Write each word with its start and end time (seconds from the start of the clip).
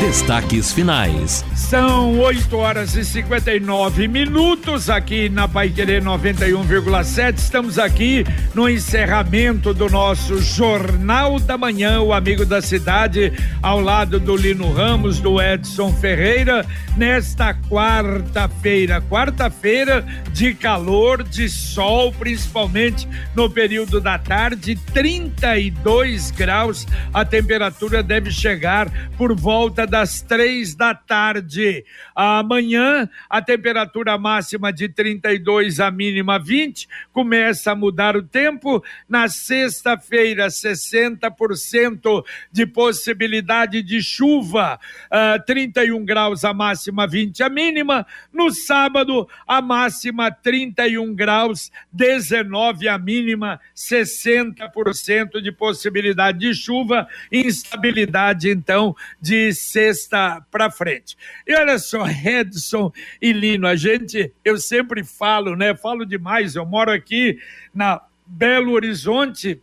Destaques 0.00 0.72
finais. 0.72 1.44
São 1.54 2.18
8 2.20 2.56
horas 2.56 2.96
e 2.96 3.04
59 3.04 4.08
minutos 4.08 4.88
aqui 4.88 5.28
na 5.28 5.46
Pai 5.46 5.68
Querer 5.68 6.02
91,7. 6.02 7.36
Estamos 7.36 7.78
aqui 7.78 8.24
no 8.54 8.66
encerramento 8.66 9.74
do 9.74 9.90
nosso 9.90 10.40
Jornal 10.40 11.38
da 11.38 11.58
Manhã, 11.58 12.00
o 12.00 12.14
Amigo 12.14 12.46
da 12.46 12.62
Cidade, 12.62 13.30
ao 13.62 13.78
lado 13.78 14.18
do 14.18 14.34
Lino 14.34 14.72
Ramos, 14.72 15.20
do 15.20 15.40
Edson 15.40 15.92
Ferreira, 15.92 16.64
nesta 16.96 17.52
quarta-feira. 17.52 19.02
Quarta-feira 19.02 20.02
de 20.32 20.54
calor, 20.54 21.22
de 21.22 21.46
sol, 21.46 22.10
principalmente 22.10 23.06
no 23.34 23.50
período 23.50 24.00
da 24.00 24.18
tarde, 24.18 24.76
32 24.94 26.30
graus. 26.30 26.86
A 27.12 27.22
temperatura 27.22 28.02
deve 28.02 28.30
chegar 28.30 28.90
por 29.18 29.36
volta 29.36 29.89
das 29.90 30.22
três 30.22 30.74
da 30.74 30.94
tarde. 30.94 31.84
Amanhã, 32.14 33.10
a 33.28 33.42
temperatura 33.42 34.16
máxima 34.16 34.72
de 34.72 34.88
32, 34.88 35.80
a 35.80 35.90
mínima 35.90 36.38
20. 36.38 36.88
Começa 37.12 37.72
a 37.72 37.74
mudar 37.74 38.16
o 38.16 38.22
tempo. 38.22 38.82
Na 39.08 39.28
sexta-feira, 39.28 40.46
60% 40.46 42.24
de 42.52 42.64
possibilidade 42.66 43.82
de 43.82 44.00
chuva, 44.00 44.78
uh, 45.06 45.44
31 45.44 46.04
graus 46.04 46.44
a 46.44 46.54
máxima, 46.54 47.06
20 47.06 47.42
a 47.42 47.48
mínima. 47.48 48.06
No 48.32 48.52
sábado, 48.52 49.28
a 49.46 49.60
máxima 49.60 50.30
31 50.30 51.12
graus, 51.14 51.72
19 51.92 52.88
a 52.88 52.96
mínima, 52.96 53.60
60% 53.74 55.42
de 55.42 55.50
possibilidade 55.50 56.38
de 56.38 56.54
chuva, 56.54 57.08
instabilidade 57.32 58.50
então 58.50 58.94
de 59.20 59.52
sexta 59.80 60.44
para 60.50 60.70
frente. 60.70 61.16
E 61.46 61.54
olha 61.54 61.78
só, 61.78 62.04
Edson 62.06 62.92
e 63.20 63.32
Lino, 63.32 63.66
a 63.66 63.74
gente, 63.74 64.32
eu 64.44 64.58
sempre 64.58 65.02
falo, 65.02 65.56
né? 65.56 65.74
Falo 65.74 66.04
demais, 66.04 66.54
eu 66.54 66.66
moro 66.66 66.90
aqui 66.90 67.38
na 67.74 68.00
Belo 68.26 68.72
Horizonte, 68.72 69.60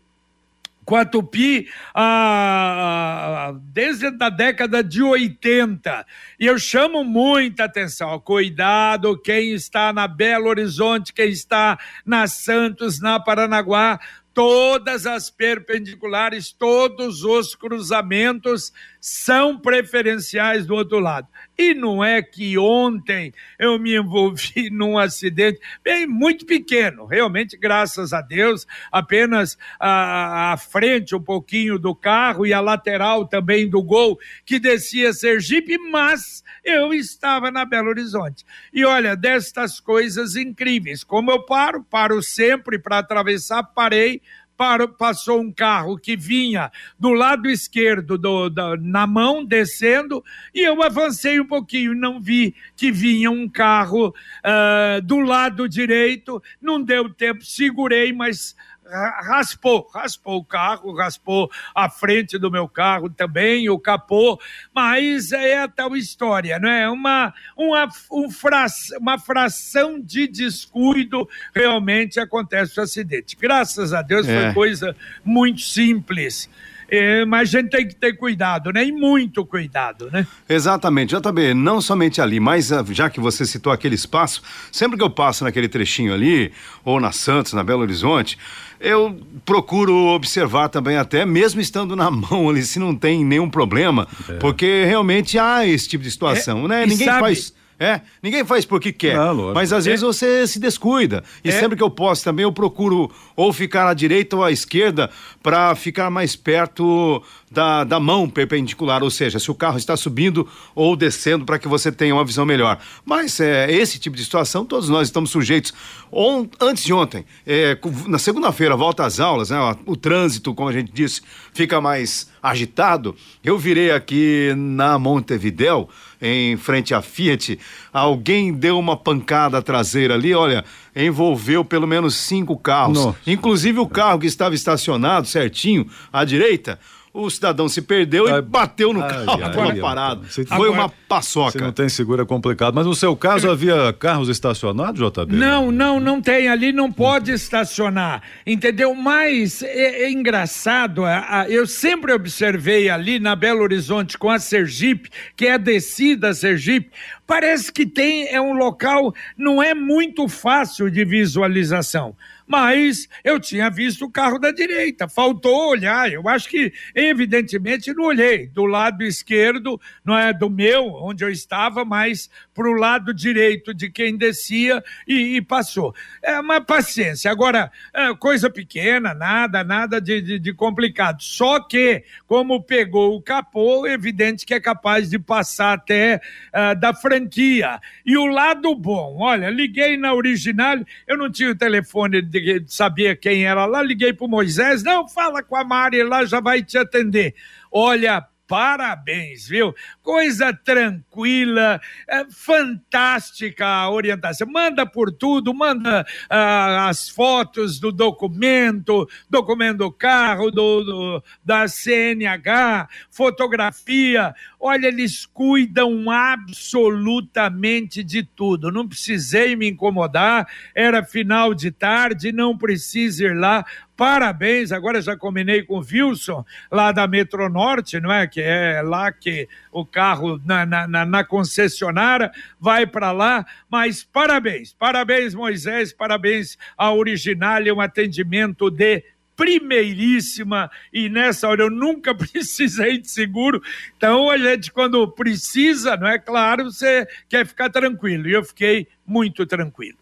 com 0.84 0.96
a 0.96 1.04
Tupi 1.04 1.68
ah, 1.94 3.54
desde 3.74 4.08
a 4.08 4.30
década 4.30 4.82
de 4.82 5.04
80. 5.04 6.06
E 6.40 6.46
eu 6.46 6.58
chamo 6.58 7.04
muita 7.04 7.66
atenção. 7.66 8.18
Cuidado, 8.22 9.20
quem 9.22 9.52
está 9.52 9.92
na 9.92 10.08
Belo 10.08 10.48
Horizonte, 10.48 11.14
quem 11.14 11.30
está 11.30 11.78
na 12.06 12.26
Santos, 12.26 13.02
na 13.02 13.20
Paranaguá, 13.20 14.00
todas 14.38 15.08
as 15.08 15.32
perpendiculares, 15.32 16.52
todos 16.52 17.24
os 17.24 17.56
cruzamentos 17.56 18.72
são 19.10 19.58
preferenciais 19.58 20.66
do 20.66 20.76
outro 20.76 21.00
lado. 21.00 21.30
E 21.58 21.74
não 21.74 22.04
é 22.04 22.22
que 22.22 22.58
ontem 22.58 23.34
eu 23.58 23.80
me 23.80 23.96
envolvi 23.96 24.68
num 24.70 24.98
acidente 24.98 25.62
bem 25.82 26.06
muito 26.06 26.46
pequeno, 26.46 27.06
realmente, 27.06 27.56
graças 27.56 28.12
a 28.12 28.20
Deus, 28.20 28.68
apenas 28.92 29.58
a, 29.80 30.52
a 30.52 30.58
frente 30.58 31.16
um 31.16 31.22
pouquinho 31.22 31.80
do 31.80 31.96
carro 31.96 32.46
e 32.46 32.52
a 32.52 32.60
lateral 32.60 33.26
também 33.26 33.70
do 33.70 33.82
gol 33.82 34.20
que 34.46 34.60
descia 34.60 35.14
Sergipe, 35.14 35.78
mas 35.78 36.44
eu 36.62 36.94
estava 36.94 37.50
na 37.50 37.64
Belo 37.64 37.88
Horizonte. 37.88 38.46
E 38.74 38.84
olha, 38.84 39.16
destas 39.16 39.80
coisas 39.80 40.36
incríveis, 40.36 41.02
como 41.02 41.32
eu 41.32 41.46
paro, 41.46 41.82
paro 41.82 42.22
sempre 42.22 42.78
para 42.78 42.98
atravessar, 42.98 43.64
parei, 43.64 44.22
parou, 44.58 44.88
passou 44.88 45.40
um 45.40 45.52
carro 45.52 45.98
que 45.98 46.18
vinha 46.18 46.72
do 47.00 47.14
lado 47.14 47.48
esquerdo 47.48 48.18
do, 48.18 48.50
na 48.82 49.06
mão, 49.06 49.46
descendo, 49.46 50.24
e 50.54 50.62
eu 50.62 50.82
avancei 50.82 51.40
um 51.40 51.46
pouquinho, 51.46 51.94
não 51.94 52.20
vi 52.20 52.56
que 52.76 52.92
vinha 52.92 53.30
um 53.30 53.48
carro 53.48 54.08
uh, 54.10 55.02
do 55.04 55.20
lado 55.20 55.70
direito, 55.70 56.42
não 56.60 56.82
deu 56.82 57.08
tempo, 57.08 57.46
segurei, 57.46 58.12
mas 58.12 58.56
raspou, 58.90 59.90
raspou 59.94 60.38
o 60.38 60.44
carro, 60.44 60.96
raspou 60.96 61.50
a 61.76 61.90
frente 61.90 62.38
do 62.38 62.52
meu 62.52 62.68
carro 62.68 63.10
também, 63.10 63.70
o 63.70 63.80
capô, 63.80 64.40
mas 64.74 65.32
é 65.32 65.60
a 65.60 65.68
tal 65.68 65.96
história, 65.96 66.60
não 66.60 66.70
é? 66.70 66.90
Uma, 66.90 67.34
uma, 67.56 67.90
um 68.12 68.30
fra, 68.30 68.68
uma 69.00 69.20
fração 69.20 70.00
de 70.00 70.28
descuido 70.28 71.28
realmente 71.54 72.20
acontece 72.20 72.80
o 72.80 72.84
acidente. 72.84 73.36
Graças 73.36 73.94
a 73.94 74.02
Deus 74.02 74.28
é. 74.28 74.46
foi 74.46 74.54
coisa 74.54 74.96
muito 75.24 75.62
simples. 75.62 76.50
É, 76.90 77.26
mas 77.26 77.54
a 77.54 77.60
gente 77.60 77.70
tem 77.70 77.88
que 77.88 77.96
ter 77.96 78.14
cuidado, 78.14 78.72
né? 78.72 78.86
E 78.86 78.92
muito 78.92 79.46
cuidado, 79.46 80.10
né? 80.12 80.26
Exatamente. 80.48 81.16
JB, 81.16 81.54
não 81.54 81.82
somente 81.82 82.22
ali, 82.22 82.40
mas 82.40 82.72
ah, 82.72 82.84
já 82.90 83.10
que 83.10 83.20
você 83.20 83.46
citou 83.46 83.74
aquele 83.74 83.96
espaço, 83.96 84.42
sempre 84.72 84.98
que 84.98 85.04
eu 85.04 85.10
passo 85.10 85.44
naquele 85.44 85.68
trechinho 85.68 86.14
ali, 86.14 86.52
ou 86.86 87.00
na 87.00 87.12
Santos, 87.12 87.54
na 87.54 87.64
Belo 87.64 87.82
Horizonte, 87.82 88.38
eu 88.80 89.20
procuro 89.46 89.94
observar 90.08 90.70
também 90.70 90.98
até, 90.98 91.26
mesmo 91.26 91.60
estando 91.60 91.96
na 91.96 92.10
mão 92.12 92.50
ali, 92.50 92.64
se 92.64 92.80
não 92.80 92.96
tem 92.96 93.24
nenhum 93.26 93.50
problema, 93.50 94.08
é. 94.30 94.34
porque 94.34 94.86
realmente 94.86 95.38
há 95.38 95.66
esse 95.66 95.90
tipo 95.90 96.04
de 96.04 96.12
situação, 96.12 96.66
é, 96.66 96.68
né? 96.68 96.86
Ninguém 96.86 97.08
sabe... 97.08 97.20
faz 97.20 97.54
é, 97.80 98.02
ninguém 98.24 98.44
faz 98.44 98.66
porque 98.66 98.92
quer. 98.92 99.16
Não, 99.16 99.54
mas 99.54 99.72
às 99.72 99.86
vezes 99.86 100.02
é. 100.02 100.06
você 100.06 100.48
se 100.48 100.60
descuida. 100.60 101.24
E 101.44 101.50
é. 101.50 101.52
sempre 101.52 101.78
que 101.78 101.84
eu 101.84 101.90
posso 101.90 102.24
também, 102.24 102.44
eu 102.44 102.52
procuro 102.52 103.12
ou 103.36 103.54
ficar 103.54 103.88
à 103.88 103.94
direita 103.94 104.36
ou 104.36 104.44
à 104.44 104.52
esquerda 104.52 105.12
para 105.44 105.76
ficar 105.76 106.10
mais 106.10 106.36
perto 106.36 107.22
da, 107.52 107.84
da 107.84 108.00
mão 108.00 108.28
perpendicular, 108.30 109.04
ou 109.04 109.10
seja, 109.12 109.40
se 109.40 109.50
o 109.50 109.56
carro 109.56 109.78
está 109.78 109.96
subindo 109.96 110.48
ou 110.76 110.96
descendo 110.96 111.46
para 111.46 111.60
que 111.60 111.68
você 111.68 111.92
tenha 111.92 112.14
uma 112.14 112.26
visão 112.26 112.46
melhor. 112.46 112.80
Mas 113.06 113.40
é, 113.40 113.72
esse 113.72 114.00
tipo 114.00 114.16
de 114.16 114.24
situação, 114.24 114.66
todos 114.66 114.90
nós 114.90 115.08
estamos 115.08 115.30
sujeitos. 115.30 115.74
On, 116.12 116.48
antes 116.60 116.84
de 116.84 116.94
ontem, 116.94 117.26
é, 117.46 117.78
na 118.08 118.18
segunda-feira, 118.18 118.76
volta 118.76 119.06
às 119.06 119.20
aulas, 119.20 119.50
né, 119.52 119.76
o 119.86 119.96
trânsito, 119.96 120.54
como 120.54 120.70
a 120.70 120.74
gente 120.74 120.92
disse, 120.92 121.22
fica 121.54 121.80
mais 121.80 122.30
agitado. 122.42 123.16
Eu 123.44 123.58
virei 123.58 123.92
aqui 123.92 124.54
na 124.56 124.98
Montevidéu 124.98 125.90
em 126.22 126.58
frente 126.58 126.94
à 126.94 127.02
Fiat, 127.02 127.60
alguém 127.94 128.54
deu 128.54 128.78
uma 128.80 128.98
pancada 128.98 129.62
traseira 129.62 130.16
ali, 130.16 130.34
olha, 130.34 130.64
envolveu 130.96 131.64
pelo 131.64 131.88
menos 131.88 132.16
cinco 132.16 132.58
carros. 132.58 132.98
Nossa. 132.98 133.18
Inclusive 133.26 133.80
o 133.80 133.88
carro 133.88 134.20
que 134.20 134.28
estava 134.28 134.56
estacionado 134.56 135.28
certinho 135.28 135.88
à 136.12 136.24
direita 136.24 136.80
o 137.18 137.30
cidadão 137.30 137.68
se 137.68 137.82
perdeu 137.82 138.28
ai, 138.28 138.40
e 138.40 138.42
bateu 138.42 138.94
no 138.94 139.02
ai, 139.02 139.10
carro, 139.10 139.44
estava 139.44 139.76
parado. 139.76 140.26
Foi 140.28 140.46
agora, 140.50 140.72
uma 140.72 140.90
paçoca. 140.90 141.52
Você 141.52 141.60
não 141.60 141.72
tem 141.72 141.90
seguro 141.90 142.22
é 142.22 142.26
complicado. 142.26 142.76
Mas 142.76 142.86
no 142.86 142.94
seu 142.94 143.16
caso 143.16 143.50
havia 143.50 143.92
carros 143.94 144.30
estacionados, 144.30 145.00
JB? 145.00 145.36
Não, 145.36 145.72
não, 145.72 146.00
não 146.00 146.22
tem. 146.22 146.48
Ali 146.48 146.72
não 146.72 146.92
pode 146.92 147.32
estacionar. 147.32 148.22
Entendeu? 148.46 148.94
Mas 148.94 149.64
é, 149.64 150.04
é 150.04 150.12
engraçado, 150.12 151.04
eu 151.50 151.66
sempre 151.66 152.14
observei 152.14 152.90
ali 152.90 153.20
na 153.20 153.36
Belo 153.36 153.64
Horizonte 153.64 154.18
com 154.18 154.30
a 154.30 154.38
Sergipe, 154.38 155.10
que 155.36 155.48
é 155.48 155.54
a 155.54 155.58
descida 155.58 156.34
Sergipe, 156.34 156.92
parece 157.26 157.72
que 157.72 157.86
tem, 157.86 158.28
é 158.28 158.40
um 158.40 158.54
local, 158.54 159.14
não 159.38 159.62
é 159.62 159.74
muito 159.74 160.28
fácil 160.28 160.90
de 160.90 161.04
visualização 161.04 162.16
mas 162.48 163.10
eu 163.24 163.40
tinha 163.40 163.70
visto 163.70 164.06
o 164.06 164.12
carro 164.12 164.40
da 164.40 164.52
direita, 164.52 165.08
faltou 165.10 165.70
olhar. 165.70 166.12
Eu 166.12 166.28
acho 166.30 166.48
que, 166.48 166.72
evidentemente, 166.96 167.94
não 167.94 168.06
olhei 168.06 168.48
do 168.48 168.66
lado 168.66 169.04
esquerdo, 169.04 169.80
não 170.04 170.18
é 170.18 170.32
do 170.32 170.50
meu, 170.50 170.86
onde 170.86 171.26
eu 171.26 171.30
estava, 171.30 171.84
mas 171.84 172.30
para 172.54 172.70
o 172.70 172.74
lado 172.74 173.14
direito 173.14 173.74
de 173.74 173.90
quem 173.90 174.16
descia 174.16 174.84
e, 175.08 175.36
e, 175.36 175.42
passou. 175.42 175.94
É 176.24 176.40
uma 176.40 176.62
paciência. 176.62 177.30
Agora, 177.30 177.72
é 177.94 178.16
coisa 178.16 178.50
pequena, 178.50 179.14
nada, 179.14 179.64
nada 179.64 180.00
de, 180.00 180.22
de, 180.22 180.40
de 180.40 180.54
complicado. 180.54 181.22
Só 181.22 181.60
que, 181.60 182.04
como 182.26 182.64
pegou 182.64 183.16
o 183.16 183.22
capô, 183.22 183.86
evidente 183.86 184.46
que 184.46 184.54
é 184.54 184.60
capaz 184.60 185.10
de 185.10 185.20
passar 185.20 185.74
até 185.74 186.22
uh, 186.54 186.80
da 186.80 186.94
franquia. 186.94 187.80
E 188.06 188.18
o 188.18 188.26
lado 188.26 188.74
bom, 188.74 189.18
olha, 189.20 189.50
liguei 189.50 189.98
na 189.98 190.14
original, 190.14 190.78
eu 191.06 191.18
não 191.18 191.30
tinha 191.30 191.52
o 191.52 191.56
telefone 191.56 192.22
de 192.22 192.37
de 192.40 192.74
saber 192.74 193.20
quem 193.20 193.46
era 193.46 193.66
lá, 193.66 193.82
liguei 193.82 194.14
para 194.14 194.28
Moisés, 194.28 194.84
não, 194.84 195.08
fala 195.08 195.44
com 195.44 195.56
a 195.56 195.64
Mari 195.64 196.04
lá, 196.04 196.26
já 196.26 196.40
vai 196.40 196.64
te 196.64 196.78
atender. 196.78 197.36
Olha, 197.72 198.26
parabéns, 198.48 199.48
viu? 199.48 199.76
Coisa 200.02 200.54
tranquila, 200.54 201.82
é, 202.08 202.26
fantástica 202.32 203.68
a 203.68 203.92
orientação. 203.92 204.48
Manda 204.50 204.86
por 204.86 205.12
tudo, 205.12 205.54
manda 205.54 206.06
ah, 206.30 206.88
as 206.88 207.10
fotos 207.10 207.80
do 207.80 207.92
documento, 207.92 209.08
documento 209.30 209.80
do 209.80 209.92
carro, 209.92 210.50
do, 210.50 210.84
do, 210.84 211.24
da 211.44 211.68
CNH, 211.68 212.88
fotografia. 213.12 214.34
Olha, 214.60 214.88
eles 214.88 215.26
cuidam 215.26 216.10
absolutamente 216.10 218.04
de 218.04 218.24
tudo. 218.24 218.72
Não 218.72 218.88
precisei 218.88 219.56
me 219.56 219.70
incomodar, 219.70 220.48
era 220.74 221.04
final 221.04 221.54
de 221.54 221.70
tarde, 221.70 222.32
não 222.32 222.58
precisa 222.58 223.26
ir 223.26 223.36
lá. 223.36 223.64
Parabéns, 223.96 224.72
agora 224.72 225.02
já 225.02 225.16
combinei 225.16 225.64
com 225.64 225.80
o 225.80 225.84
Wilson, 225.84 226.44
lá 226.72 226.92
da 226.92 227.08
Metronorte, 227.08 228.00
não 228.00 228.12
é? 228.12 228.28
Que 228.28 228.42
é 228.42 228.82
lá 228.82 229.12
que 229.12 229.48
o 229.72 229.86
carro 229.86 230.42
na, 230.44 230.66
na, 230.66 231.06
na 231.06 231.24
concessionária 231.24 232.32
vai 232.60 232.88
para 232.88 233.12
lá. 233.12 233.46
Mas 233.70 234.04
parabéns, 234.04 234.74
parabéns, 234.74 235.36
Moisés, 235.36 235.94
parabéns 235.94 236.58
a 236.76 236.92
Originalia, 236.92 237.74
um 237.74 237.82
atendimento 237.82 238.70
de 238.72 239.04
primeiríssima 239.38 240.70
e 240.92 241.08
nessa 241.08 241.48
hora 241.48 241.62
eu 241.62 241.70
nunca 241.70 242.14
precisei 242.18 242.98
de 242.98 243.10
seguro. 243.10 243.62
Então 243.96 244.30
a 244.30 244.38
gente 244.38 244.72
quando 244.72 245.08
precisa, 245.08 245.96
não 245.96 246.08
é 246.08 246.20
claro, 246.20 246.66
você 246.66 247.08
quer 247.30 247.46
ficar 247.46 247.70
tranquilo. 247.70 248.28
E 248.28 248.34
eu 248.34 248.44
fiquei 248.44 248.88
muito 249.06 249.46
tranquilo. 249.46 249.98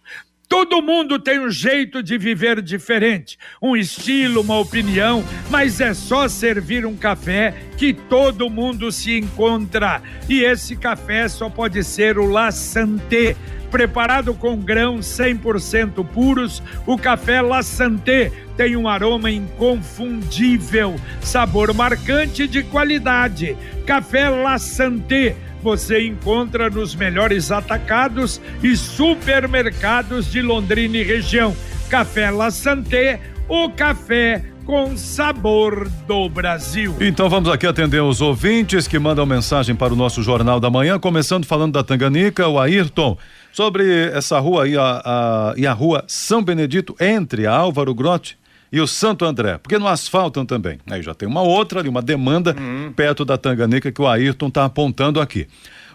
Todo 0.47 0.81
mundo 0.81 1.17
tem 1.17 1.39
um 1.39 1.49
jeito 1.49 2.03
de 2.03 2.19
viver 2.19 2.61
diferente, 2.61 3.37
um 3.59 3.75
estilo, 3.75 4.41
uma 4.41 4.59
opinião, 4.59 5.23
mas 5.49 5.81
é 5.81 5.93
só 5.93 6.27
servir 6.27 6.85
um 6.85 6.95
café 6.95 7.53
que 7.77 7.93
todo 7.93 8.49
mundo 8.49 8.91
se 8.91 9.17
encontra. 9.17 10.03
E 10.29 10.43
esse 10.43 10.75
café 10.75 11.27
só 11.27 11.49
pode 11.49 11.83
ser 11.83 12.19
o 12.19 12.27
La 12.27 12.51
Santé 12.51 13.35
preparado 13.75 14.33
com 14.33 14.55
grãos 14.55 15.05
100% 15.05 16.07
puros, 16.07 16.63
o 16.87 16.97
café 16.97 17.41
La 17.41 17.61
Santé 17.61 18.31
tem 18.55 18.77
um 18.77 18.87
aroma 18.87 19.29
inconfundível, 19.29 20.95
sabor 21.19 21.73
marcante 21.73 22.47
de 22.47 22.63
qualidade. 22.63 23.57
Café 23.85 24.29
La 24.29 24.57
Santé 24.59 25.35
você 25.61 26.07
encontra 26.07 26.69
nos 26.69 26.95
melhores 26.95 27.51
atacados 27.51 28.39
e 28.63 28.77
supermercados 28.77 30.31
de 30.31 30.41
Londrina 30.41 30.95
e 30.95 31.03
região. 31.03 31.53
Café 31.89 32.31
La 32.31 32.51
Santé, 32.51 33.19
o 33.49 33.69
café 33.71 34.41
com 34.65 34.97
sabor 34.97 35.87
do 36.07 36.27
Brasil. 36.27 36.95
Então 36.99 37.29
vamos 37.29 37.49
aqui 37.49 37.67
atender 37.67 38.01
os 38.01 38.19
ouvintes 38.19 38.87
que 38.87 38.97
mandam 38.97 39.25
mensagem 39.25 39.75
para 39.75 39.93
o 39.93 39.95
nosso 39.95 40.23
Jornal 40.23 40.59
da 40.59 40.71
Manhã, 40.71 40.97
começando 40.97 41.45
falando 41.45 41.73
da 41.73 41.83
Tanganica, 41.83 42.47
o 42.47 42.59
Ayrton, 42.59 43.15
sobre 43.53 44.09
essa 44.09 44.39
rua 44.39 44.63
aí, 44.63 44.75
a, 44.75 45.01
a, 45.05 45.53
e 45.55 45.67
a 45.67 45.71
rua 45.71 46.03
São 46.07 46.43
Benedito, 46.43 46.95
entre 46.99 47.45
a 47.45 47.55
Álvaro 47.55 47.93
Grotti 47.93 48.37
e 48.71 48.81
o 48.81 48.87
Santo 48.87 49.23
André, 49.23 49.59
porque 49.59 49.77
não 49.77 49.87
asfaltam 49.87 50.43
também. 50.45 50.79
Aí 50.89 51.03
já 51.03 51.13
tem 51.13 51.29
uma 51.29 51.41
outra 51.41 51.79
ali, 51.79 51.87
uma 51.87 52.01
demanda 52.01 52.55
uhum. 52.57 52.91
perto 52.91 53.23
da 53.23 53.37
Tanganica 53.37 53.91
que 53.91 54.01
o 54.01 54.07
Ayrton 54.07 54.47
está 54.47 54.65
apontando 54.65 55.21
aqui. 55.21 55.47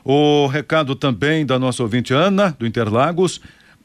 O 0.05 0.47
recado 0.47 0.95
também 0.95 1.45
da 1.45 1.59
nossa 1.59 1.83
ouvinte 1.83 2.15
Ana, 2.15 2.55
do 2.57 2.67
Interlagos, 2.67 3.41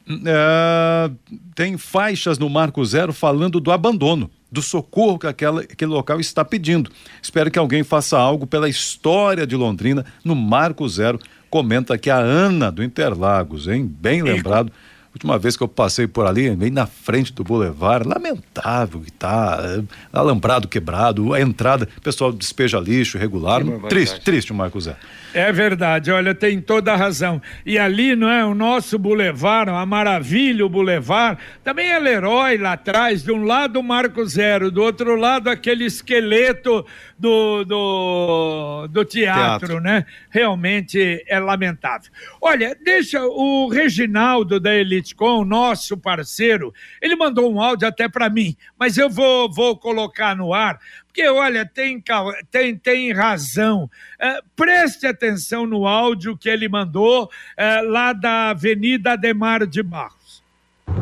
é, 0.08 1.10
tem 1.56 1.76
faixas 1.76 2.38
no 2.38 2.48
Marco 2.48 2.84
Zero 2.84 3.12
falando 3.12 3.58
do 3.58 3.72
abandono 3.72 4.30
do 4.56 4.62
socorro 4.62 5.18
que 5.18 5.26
aquela, 5.26 5.60
aquele 5.60 5.90
local 5.90 6.18
está 6.18 6.42
pedindo. 6.42 6.90
Espero 7.22 7.50
que 7.50 7.58
alguém 7.58 7.84
faça 7.84 8.18
algo 8.18 8.46
pela 8.46 8.68
história 8.68 9.46
de 9.46 9.54
Londrina 9.54 10.04
no 10.24 10.34
Marco 10.34 10.88
Zero. 10.88 11.20
Comenta 11.50 11.92
aqui 11.92 12.08
a 12.08 12.16
Ana 12.16 12.72
do 12.72 12.82
Interlagos, 12.82 13.68
hein? 13.68 13.86
Bem 14.00 14.22
lembrado. 14.22 14.72
Última 15.16 15.38
vez 15.38 15.56
que 15.56 15.62
eu 15.62 15.68
passei 15.68 16.06
por 16.06 16.26
ali, 16.26 16.54
bem 16.54 16.70
na 16.70 16.86
frente 16.86 17.32
do 17.32 17.42
Boulevard, 17.42 18.06
lamentável 18.06 19.00
que 19.00 19.10
tá, 19.10 19.58
é, 19.62 19.82
alambrado 20.12 20.68
quebrado, 20.68 21.32
a 21.32 21.40
entrada, 21.40 21.88
o 21.96 22.00
pessoal 22.02 22.30
despeja 22.30 22.78
lixo 22.78 23.16
regular, 23.16 23.62
triste, 23.88 24.20
triste 24.20 24.52
Marco 24.52 24.78
Zé. 24.78 24.94
É 25.32 25.50
verdade, 25.50 26.10
olha, 26.10 26.34
tem 26.34 26.60
toda 26.60 26.92
a 26.92 26.96
razão. 26.96 27.40
E 27.64 27.78
ali, 27.78 28.14
não 28.14 28.28
é, 28.28 28.44
o 28.44 28.54
nosso 28.54 28.98
Boulevard, 28.98 29.70
a 29.70 29.86
maravilha 29.86 30.66
o 30.66 30.68
Boulevard, 30.68 31.40
também 31.64 31.88
é 31.88 31.98
Leroy 31.98 32.58
lá 32.58 32.74
atrás, 32.74 33.22
de 33.22 33.32
um 33.32 33.42
lado 33.42 33.80
o 33.80 33.82
Marco 33.82 34.22
Zero, 34.26 34.70
do 34.70 34.82
outro 34.82 35.16
lado 35.16 35.48
aquele 35.48 35.86
esqueleto 35.86 36.84
do, 37.18 37.64
do, 37.64 38.86
do 38.88 39.04
teatro, 39.04 39.66
teatro, 39.68 39.80
né? 39.80 40.04
Realmente 40.30 41.24
é 41.26 41.38
lamentável. 41.38 42.10
Olha, 42.40 42.76
deixa 42.84 43.20
o 43.22 43.68
Reginaldo 43.68 44.60
da 44.60 44.74
Elitecom, 44.74 45.44
nosso 45.44 45.96
parceiro, 45.96 46.72
ele 47.00 47.16
mandou 47.16 47.52
um 47.52 47.60
áudio 47.60 47.88
até 47.88 48.08
para 48.08 48.28
mim, 48.28 48.56
mas 48.78 48.98
eu 48.98 49.08
vou, 49.08 49.50
vou 49.50 49.76
colocar 49.76 50.36
no 50.36 50.52
ar, 50.52 50.78
porque 51.06 51.26
olha, 51.28 51.64
tem, 51.64 52.02
tem, 52.50 52.76
tem 52.76 53.12
razão. 53.12 53.90
É, 54.20 54.40
preste 54.54 55.06
atenção 55.06 55.66
no 55.66 55.86
áudio 55.86 56.36
que 56.36 56.48
ele 56.48 56.68
mandou 56.68 57.30
é, 57.56 57.80
lá 57.80 58.12
da 58.12 58.50
Avenida 58.50 59.12
Ademar 59.12 59.66
de 59.66 59.82
Barros. 59.82 60.44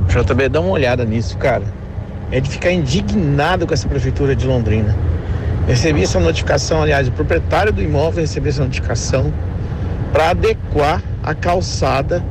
JB, 0.07 0.49
dá 0.49 0.61
uma 0.61 0.71
olhada 0.71 1.05
nisso, 1.05 1.37
cara. 1.39 1.65
É 2.31 2.39
de 2.41 2.49
ficar 2.49 2.71
indignado 2.71 3.67
com 3.67 3.75
essa 3.75 3.89
prefeitura 3.89 4.37
de 4.37 4.47
Londrina. 4.47 4.97
Recebi 5.67 6.03
essa 6.03 6.21
notificação, 6.21 6.83
aliás, 6.83 7.09
o 7.09 7.13
proprietário 7.13 7.73
do 7.73 7.83
imóvel 7.83 8.21
recebeu 8.21 8.51
essa 8.51 8.63
notificação 8.63 9.33
para 10.13 10.31
adequar 10.31 11.03
a 11.23 11.35
calçada 11.35 12.23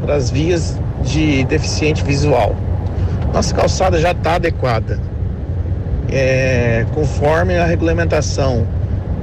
para 0.00 0.14
as 0.14 0.30
vias 0.30 0.78
de 1.02 1.42
deficiente 1.44 2.04
visual. 2.04 2.54
Nossa 3.32 3.52
calçada 3.52 4.00
já 4.00 4.12
está 4.12 4.36
adequada, 4.36 5.00
é, 6.08 6.86
conforme 6.94 7.58
a 7.58 7.64
regulamentação. 7.64 8.64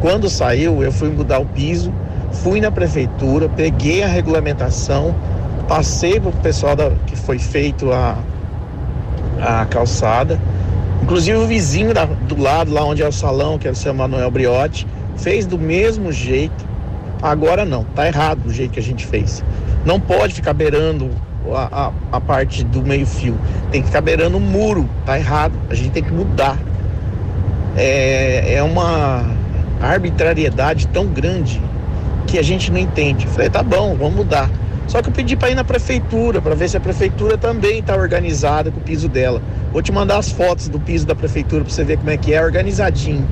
Quando 0.01 0.29
saiu, 0.29 0.83
eu 0.83 0.91
fui 0.91 1.09
mudar 1.09 1.39
o 1.39 1.45
piso, 1.45 1.93
fui 2.31 2.59
na 2.59 2.69
prefeitura, 2.69 3.47
peguei 3.47 4.03
a 4.03 4.07
regulamentação, 4.07 5.15
passei 5.65 6.19
para 6.19 6.29
o 6.29 6.33
pessoal 6.33 6.75
da, 6.75 6.91
que 7.07 7.15
foi 7.15 7.39
feito 7.39 7.89
a, 7.93 8.17
a 9.41 9.65
calçada 9.65 10.37
Inclusive 11.05 11.37
o 11.37 11.45
vizinho 11.45 11.93
da, 11.93 12.05
do 12.05 12.41
lado, 12.41 12.73
lá 12.73 12.83
onde 12.83 13.03
é 13.03 13.07
o 13.07 13.11
salão, 13.11 13.59
que 13.59 13.67
é 13.67 13.71
o 13.71 13.75
seu 13.75 13.93
Manuel 13.93 14.31
Briotti, 14.31 14.87
fez 15.15 15.45
do 15.45 15.55
mesmo 15.55 16.11
jeito. 16.11 16.65
Agora 17.21 17.63
não, 17.63 17.83
tá 17.83 18.07
errado 18.07 18.47
o 18.47 18.49
jeito 18.51 18.71
que 18.71 18.79
a 18.79 18.83
gente 18.83 19.05
fez. 19.05 19.43
Não 19.85 19.99
pode 19.99 20.33
ficar 20.33 20.53
beirando 20.53 21.11
a, 21.53 21.91
a, 22.11 22.17
a 22.17 22.19
parte 22.19 22.63
do 22.63 22.81
meio-fio. 22.81 23.37
Tem 23.71 23.81
que 23.81 23.87
ficar 23.87 24.01
beirando 24.01 24.37
o 24.37 24.41
muro. 24.41 24.89
Tá 25.05 25.15
errado. 25.15 25.53
A 25.69 25.75
gente 25.75 25.91
tem 25.91 26.01
que 26.01 26.11
mudar. 26.11 26.57
É, 27.77 28.55
é 28.55 28.63
uma 28.63 29.23
arbitrariedade 29.79 30.87
tão 30.87 31.05
grande 31.05 31.61
que 32.25 32.39
a 32.39 32.43
gente 32.43 32.71
não 32.71 32.79
entende. 32.79 33.27
Falei, 33.27 33.51
tá 33.51 33.61
bom, 33.61 33.95
vamos 33.95 34.15
mudar. 34.15 34.49
Só 34.87 35.01
que 35.01 35.09
eu 35.09 35.13
pedi 35.13 35.35
para 35.35 35.49
ir 35.49 35.55
na 35.55 35.63
prefeitura, 35.63 36.41
para 36.41 36.55
ver 36.55 36.69
se 36.69 36.77
a 36.77 36.79
prefeitura 36.79 37.37
também 37.37 37.79
está 37.79 37.95
organizada 37.95 38.71
com 38.71 38.79
o 38.79 38.83
piso 38.83 39.09
dela. 39.09 39.41
Vou 39.71 39.81
te 39.81 39.91
mandar 39.91 40.17
as 40.17 40.31
fotos 40.31 40.69
do 40.69 40.79
piso 40.79 41.05
da 41.05 41.15
prefeitura 41.15 41.63
para 41.63 41.73
você 41.73 41.83
ver 41.83 41.97
como 41.97 42.09
é 42.09 42.17
que 42.17 42.33
é, 42.33 42.43
organizadinho. 42.43 43.27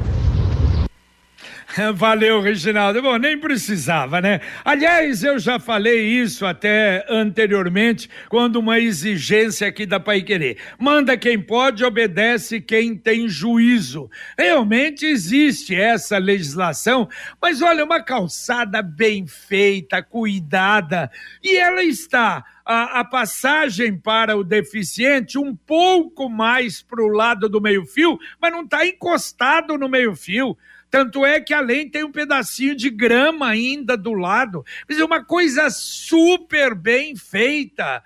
Valeu, 1.95 2.41
Reginaldo. 2.41 3.01
Bom, 3.01 3.17
nem 3.17 3.37
precisava, 3.37 4.21
né? 4.21 4.41
Aliás, 4.63 5.23
eu 5.23 5.39
já 5.39 5.59
falei 5.59 6.01
isso 6.01 6.45
até 6.45 7.05
anteriormente, 7.09 8.09
quando 8.29 8.57
uma 8.57 8.79
exigência 8.79 9.67
aqui 9.67 9.85
da 9.85 9.99
Pai 9.99 10.21
Querer. 10.21 10.57
Manda 10.77 11.17
quem 11.17 11.39
pode, 11.39 11.83
obedece 11.83 12.61
quem 12.61 12.95
tem 12.95 13.27
juízo. 13.27 14.09
Realmente 14.37 15.05
existe 15.05 15.75
essa 15.75 16.17
legislação, 16.17 17.09
mas 17.41 17.61
olha, 17.61 17.83
uma 17.83 18.01
calçada 18.01 18.81
bem 18.81 19.25
feita, 19.25 20.03
cuidada, 20.03 21.09
e 21.43 21.57
ela 21.57 21.83
está 21.83 22.43
a, 22.65 22.99
a, 22.99 23.03
passagem 23.03 23.97
para 23.97 24.37
o 24.37 24.43
deficiente 24.43 25.37
um 25.37 25.55
pouco 25.55 26.29
mais 26.29 26.81
para 26.81 27.03
o 27.03 27.07
lado 27.07 27.49
do 27.49 27.59
meio-fio, 27.59 28.17
mas 28.41 28.51
não 28.51 28.61
está 28.61 28.85
encostado 28.85 29.77
no 29.77 29.89
meio-fio. 29.89 30.57
Tanto 30.93 31.25
é 31.25 31.41
que 31.41 31.55
além 31.55 31.89
tem 31.89 32.03
um 32.03 32.12
pedacinho 32.12 32.75
de 32.75 32.88
grama 32.88 33.47
ainda 33.47 33.97
do 33.97 34.13
lado. 34.13 34.63
Mas 34.88 35.00
é 35.00 35.03
uma 35.03 35.25
coisa 35.25 35.71
super 35.71 36.75
bem 36.75 37.15
feita. 37.15 38.03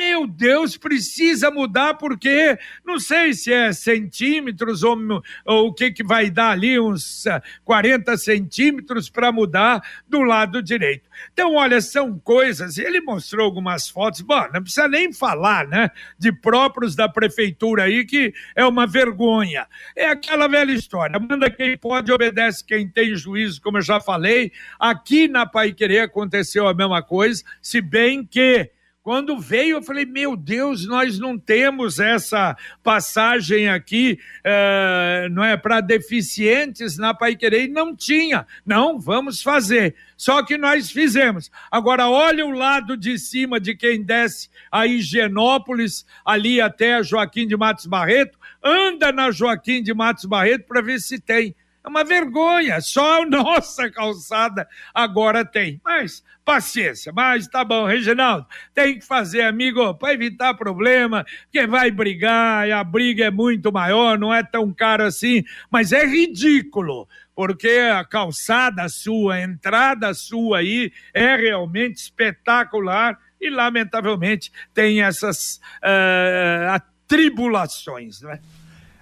Meu 0.00 0.26
Deus, 0.26 0.78
precisa 0.78 1.50
mudar 1.50 1.92
porque 1.92 2.58
não 2.82 2.98
sei 2.98 3.34
se 3.34 3.52
é 3.52 3.70
centímetros 3.70 4.82
ou, 4.82 4.96
ou 5.44 5.66
o 5.66 5.74
que, 5.74 5.92
que 5.92 6.02
vai 6.02 6.30
dar 6.30 6.52
ali, 6.52 6.80
uns 6.80 7.24
40 7.66 8.10
ah, 8.10 8.16
centímetros 8.16 9.10
para 9.10 9.30
mudar 9.30 9.82
do 10.08 10.22
lado 10.22 10.62
direito. 10.62 11.06
Então, 11.30 11.54
olha, 11.54 11.82
são 11.82 12.18
coisas. 12.18 12.78
Ele 12.78 13.02
mostrou 13.02 13.44
algumas 13.44 13.90
fotos, 13.90 14.22
bom, 14.22 14.48
não 14.54 14.62
precisa 14.62 14.88
nem 14.88 15.12
falar, 15.12 15.68
né? 15.68 15.90
De 16.18 16.32
próprios 16.32 16.96
da 16.96 17.06
prefeitura 17.06 17.82
aí, 17.82 18.06
que 18.06 18.32
é 18.56 18.64
uma 18.64 18.86
vergonha. 18.86 19.66
É 19.94 20.06
aquela 20.06 20.48
velha 20.48 20.72
história: 20.72 21.20
manda 21.20 21.50
quem 21.50 21.76
pode, 21.76 22.10
obedece 22.10 22.64
quem 22.64 22.88
tem 22.88 23.14
juízo, 23.14 23.60
como 23.60 23.76
eu 23.76 23.82
já 23.82 24.00
falei. 24.00 24.50
Aqui 24.78 25.28
na 25.28 25.44
Pai 25.44 25.74
Querer 25.74 26.04
aconteceu 26.04 26.66
a 26.66 26.72
mesma 26.72 27.02
coisa, 27.02 27.44
se 27.60 27.82
bem 27.82 28.24
que 28.24 28.70
Quando 29.10 29.40
veio, 29.40 29.78
eu 29.78 29.82
falei: 29.82 30.06
Meu 30.06 30.36
Deus, 30.36 30.86
nós 30.86 31.18
não 31.18 31.36
temos 31.36 31.98
essa 31.98 32.56
passagem 32.80 33.68
aqui, 33.68 34.20
eh, 34.44 35.26
não 35.32 35.42
é? 35.42 35.56
Para 35.56 35.80
deficientes 35.80 36.96
na 36.96 37.12
Pai 37.12 37.34
Querer. 37.34 37.66
Não 37.66 37.92
tinha. 37.92 38.46
Não, 38.64 39.00
vamos 39.00 39.42
fazer. 39.42 39.96
Só 40.16 40.44
que 40.44 40.56
nós 40.56 40.92
fizemos. 40.92 41.50
Agora, 41.72 42.08
olha 42.08 42.46
o 42.46 42.52
lado 42.52 42.96
de 42.96 43.18
cima 43.18 43.58
de 43.58 43.74
quem 43.74 44.00
desce 44.00 44.48
a 44.70 44.86
Higienópolis, 44.86 46.06
ali 46.24 46.60
até 46.60 47.02
Joaquim 47.02 47.48
de 47.48 47.56
Matos 47.56 47.86
Barreto, 47.86 48.38
anda 48.62 49.10
na 49.10 49.32
Joaquim 49.32 49.82
de 49.82 49.92
Matos 49.92 50.24
Barreto 50.24 50.68
para 50.68 50.80
ver 50.80 51.00
se 51.00 51.18
tem. 51.18 51.56
É 51.82 51.88
uma 51.88 52.04
vergonha, 52.04 52.80
só 52.80 53.22
a 53.22 53.26
nossa 53.26 53.90
calçada 53.90 54.68
agora 54.94 55.44
tem. 55.44 55.80
Mas, 55.82 56.22
paciência, 56.44 57.10
mas 57.10 57.46
tá 57.48 57.64
bom, 57.64 57.86
Reginaldo, 57.86 58.46
tem 58.74 58.98
que 58.98 59.06
fazer, 59.06 59.42
amigo, 59.42 59.94
para 59.94 60.12
evitar 60.12 60.52
problema, 60.54 61.24
porque 61.44 61.66
vai 61.66 61.90
brigar, 61.90 62.68
e 62.68 62.72
a 62.72 62.84
briga 62.84 63.24
é 63.24 63.30
muito 63.30 63.72
maior, 63.72 64.18
não 64.18 64.32
é 64.32 64.42
tão 64.42 64.72
caro 64.74 65.04
assim, 65.04 65.42
mas 65.70 65.90
é 65.90 66.04
ridículo, 66.04 67.08
porque 67.34 67.70
a 67.70 68.04
calçada 68.04 68.86
sua, 68.88 69.36
a 69.36 69.42
entrada 69.42 70.12
sua 70.12 70.58
aí 70.58 70.92
é 71.14 71.34
realmente 71.34 71.96
espetacular 71.96 73.18
e, 73.40 73.48
lamentavelmente, 73.48 74.52
tem 74.74 75.02
essas 75.02 75.58
uh, 75.82 76.72
atribulações, 76.72 78.20
né? 78.20 78.38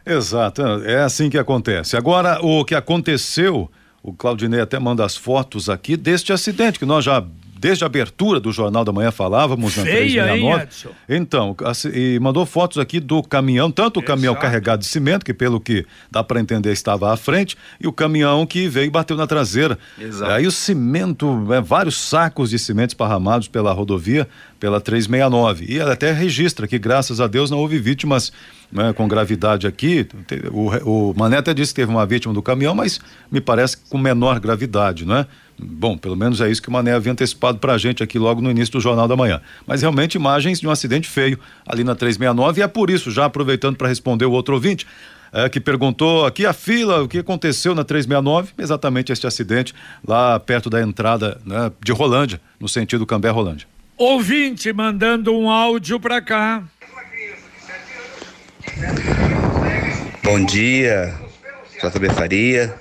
Exato, 0.08 0.62
é 0.84 1.02
assim 1.02 1.28
que 1.28 1.36
acontece. 1.36 1.96
Agora, 1.96 2.40
o 2.42 2.64
que 2.64 2.74
aconteceu, 2.74 3.70
o 4.02 4.12
Claudinei 4.12 4.60
até 4.60 4.78
manda 4.78 5.04
as 5.04 5.16
fotos 5.16 5.68
aqui 5.68 5.96
deste 5.96 6.32
acidente 6.32 6.78
que 6.78 6.86
nós 6.86 7.04
já 7.04 7.22
desde 7.58 7.84
a 7.84 7.86
abertura 7.86 8.38
do 8.38 8.52
Jornal 8.52 8.84
da 8.84 8.92
Manhã 8.92 9.10
falávamos 9.10 9.76
na 9.76 9.82
Feia, 9.82 10.24
369. 10.24 10.62
Hein, 11.08 11.18
então, 11.20 11.56
e 11.92 12.18
mandou 12.20 12.46
fotos 12.46 12.78
aqui 12.78 13.00
do 13.00 13.22
caminhão, 13.22 13.70
tanto 13.70 14.00
o 14.00 14.02
caminhão 14.02 14.32
Exato. 14.32 14.46
carregado 14.46 14.80
de 14.80 14.86
cimento, 14.86 15.24
que 15.24 15.34
pelo 15.34 15.60
que 15.60 15.84
dá 16.10 16.22
para 16.22 16.40
entender 16.40 16.72
estava 16.72 17.12
à 17.12 17.16
frente, 17.16 17.56
e 17.80 17.86
o 17.86 17.92
caminhão 17.92 18.46
que 18.46 18.68
veio 18.68 18.86
e 18.86 18.90
bateu 18.90 19.16
na 19.16 19.26
traseira. 19.26 19.78
Exato. 19.98 20.30
Aí 20.30 20.46
o 20.46 20.52
cimento, 20.52 21.46
é, 21.52 21.60
vários 21.60 21.96
sacos 21.96 22.50
de 22.50 22.58
cimento 22.58 22.90
esparramados 22.90 23.48
pela 23.48 23.72
rodovia, 23.72 24.28
pela 24.60 24.80
369. 24.80 25.66
E 25.68 25.78
ela 25.78 25.92
até 25.92 26.12
registra 26.12 26.66
que, 26.66 26.78
graças 26.78 27.20
a 27.20 27.26
Deus, 27.26 27.50
não 27.50 27.58
houve 27.58 27.78
vítimas 27.78 28.32
né, 28.70 28.92
com 28.92 29.08
gravidade 29.08 29.66
aqui. 29.66 30.06
O, 30.52 31.10
o 31.10 31.14
Mané 31.16 31.38
até 31.38 31.54
disse 31.54 31.72
que 31.72 31.80
teve 31.80 31.90
uma 31.90 32.06
vítima 32.06 32.34
do 32.34 32.42
caminhão, 32.42 32.74
mas 32.74 33.00
me 33.30 33.40
parece 33.40 33.76
com 33.76 33.98
menor 33.98 34.38
gravidade, 34.40 35.04
não 35.04 35.16
é? 35.16 35.26
Bom, 35.58 35.98
pelo 35.98 36.14
menos 36.14 36.40
é 36.40 36.50
isso 36.50 36.62
que 36.62 36.68
o 36.68 36.72
Mané 36.72 36.92
havia 36.92 37.10
antecipado 37.10 37.58
para 37.58 37.74
a 37.74 37.78
gente 37.78 38.02
aqui 38.02 38.18
logo 38.18 38.40
no 38.40 38.50
início 38.50 38.72
do 38.72 38.80
Jornal 38.80 39.08
da 39.08 39.16
Manhã. 39.16 39.40
Mas 39.66 39.82
realmente 39.82 40.14
imagens 40.14 40.60
de 40.60 40.68
um 40.68 40.70
acidente 40.70 41.08
feio 41.08 41.38
ali 41.66 41.82
na 41.82 41.94
369 41.94 42.60
e 42.60 42.62
é 42.62 42.68
por 42.68 42.90
isso, 42.90 43.10
já 43.10 43.24
aproveitando 43.24 43.76
para 43.76 43.88
responder 43.88 44.24
o 44.24 44.30
outro 44.30 44.54
ouvinte, 44.54 44.86
é, 45.32 45.48
que 45.48 45.60
perguntou 45.60 46.24
aqui 46.24 46.46
a 46.46 46.52
fila, 46.52 47.02
o 47.02 47.08
que 47.08 47.18
aconteceu 47.18 47.74
na 47.74 47.84
369, 47.84 48.52
exatamente 48.58 49.12
este 49.12 49.26
acidente 49.26 49.74
lá 50.06 50.38
perto 50.38 50.70
da 50.70 50.80
entrada 50.80 51.40
né, 51.44 51.70
de 51.82 51.92
Rolândia, 51.92 52.40
no 52.58 52.68
sentido 52.68 53.04
Cambé-Rolândia. 53.04 53.66
Ouvinte 53.96 54.72
mandando 54.72 55.36
um 55.36 55.50
áudio 55.50 55.98
para 55.98 56.22
cá. 56.22 56.62
Bom 60.22 60.44
dia, 60.44 61.14
JB 61.82 62.10
Faria 62.10 62.74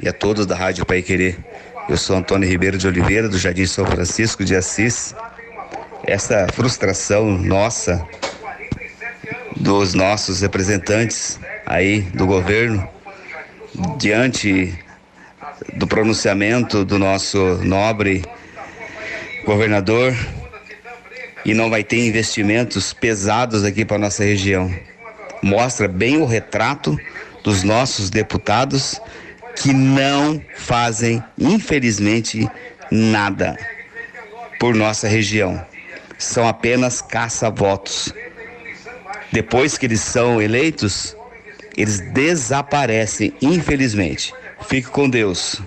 e 0.00 0.08
a 0.08 0.12
todos 0.12 0.46
da 0.46 0.54
Rádio 0.54 0.86
Pai 0.86 1.02
Querer. 1.02 1.49
Eu 1.90 1.96
sou 1.96 2.14
Antônio 2.14 2.48
Ribeiro 2.48 2.78
de 2.78 2.86
Oliveira, 2.86 3.28
do 3.28 3.36
Jardim 3.36 3.66
São 3.66 3.84
Francisco 3.84 4.44
de 4.44 4.54
Assis. 4.54 5.12
Essa 6.04 6.46
frustração 6.52 7.32
nossa, 7.32 8.06
dos 9.56 9.92
nossos 9.92 10.40
representantes 10.40 11.40
aí 11.66 12.02
do 12.02 12.28
governo, 12.28 12.88
diante 13.98 14.72
do 15.74 15.84
pronunciamento 15.84 16.84
do 16.84 16.96
nosso 16.96 17.56
nobre 17.64 18.24
governador, 19.44 20.16
e 21.44 21.54
não 21.54 21.68
vai 21.68 21.82
ter 21.82 22.06
investimentos 22.06 22.92
pesados 22.92 23.64
aqui 23.64 23.84
para 23.84 23.98
nossa 23.98 24.22
região. 24.22 24.72
Mostra 25.42 25.88
bem 25.88 26.18
o 26.18 26.24
retrato 26.24 26.96
dos 27.42 27.64
nossos 27.64 28.10
deputados 28.10 29.00
que 29.60 29.74
não 29.74 30.40
fazem, 30.56 31.22
infelizmente, 31.38 32.48
nada 32.90 33.56
por 34.58 34.74
nossa 34.74 35.06
região. 35.06 35.62
São 36.18 36.48
apenas 36.48 37.02
caça-votos. 37.02 38.12
Depois 39.30 39.76
que 39.76 39.84
eles 39.84 40.00
são 40.00 40.40
eleitos, 40.40 41.14
eles 41.76 42.00
desaparecem, 42.00 43.34
infelizmente. 43.42 44.34
Fique 44.66 44.88
com 44.88 45.08
Deus. 45.08 45.60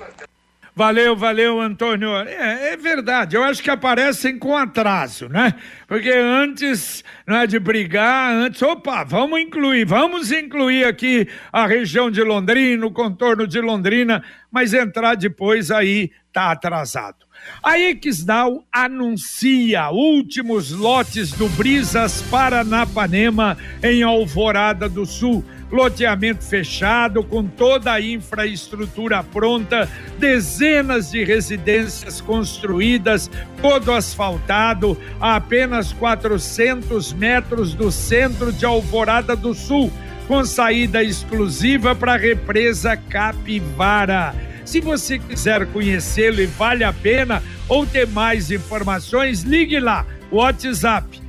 Valeu, 0.75 1.15
valeu, 1.15 1.61
Antônio. 1.61 2.15
É, 2.15 2.73
é, 2.73 2.77
verdade, 2.77 3.35
eu 3.35 3.43
acho 3.43 3.61
que 3.61 3.69
aparecem 3.69 4.39
com 4.39 4.57
atraso, 4.57 5.29
né? 5.29 5.53
Porque 5.87 6.09
antes 6.09 7.03
né, 7.27 7.45
de 7.45 7.59
brigar, 7.59 8.33
antes, 8.33 8.59
opa, 8.63 9.03
vamos 9.03 9.39
incluir, 9.39 9.85
vamos 9.85 10.31
incluir 10.31 10.85
aqui 10.85 11.27
a 11.51 11.67
região 11.67 12.09
de 12.09 12.23
Londrina, 12.23 12.83
o 12.87 12.91
contorno 12.91 13.45
de 13.45 13.61
Londrina, 13.61 14.23
mas 14.51 14.73
entrar 14.73 15.13
depois 15.13 15.69
aí 15.69 16.09
tá 16.33 16.51
atrasado. 16.51 17.23
A 17.61 17.77
Exdal 17.77 18.65
anuncia 18.71 19.91
últimos 19.91 20.71
lotes 20.71 21.31
do 21.33 21.47
Brisas 21.49 22.23
Paranapanema 22.23 23.57
em 23.83 24.01
Alvorada 24.01 24.89
do 24.89 25.05
Sul 25.05 25.45
loteamento 25.73 26.43
fechado, 26.43 27.23
com 27.23 27.45
toda 27.45 27.91
a 27.91 27.99
infraestrutura 27.99 29.23
pronta, 29.23 29.89
dezenas 30.19 31.11
de 31.11 31.23
residências 31.23 32.21
construídas, 32.21 33.29
todo 33.59 33.91
asfaltado, 33.91 34.95
a 35.19 35.35
apenas 35.37 35.91
400 35.91 37.11
metros 37.13 37.73
do 37.73 37.91
centro 37.91 38.53
de 38.53 38.65
Alvorada 38.65 39.35
do 39.35 39.55
Sul, 39.55 39.91
com 40.27 40.45
saída 40.45 41.03
exclusiva 41.03 41.95
para 41.95 42.13
a 42.13 42.17
represa 42.17 42.95
Capivara. 42.95 44.35
Se 44.63 44.79
você 44.79 45.17
quiser 45.17 45.65
conhecê-lo 45.67 46.39
e 46.39 46.45
vale 46.45 46.83
a 46.83 46.93
pena 46.93 47.41
ou 47.67 47.85
ter 47.85 48.07
mais 48.07 48.51
informações, 48.51 49.41
ligue 49.41 49.79
lá. 49.79 50.05
WhatsApp 50.31 51.19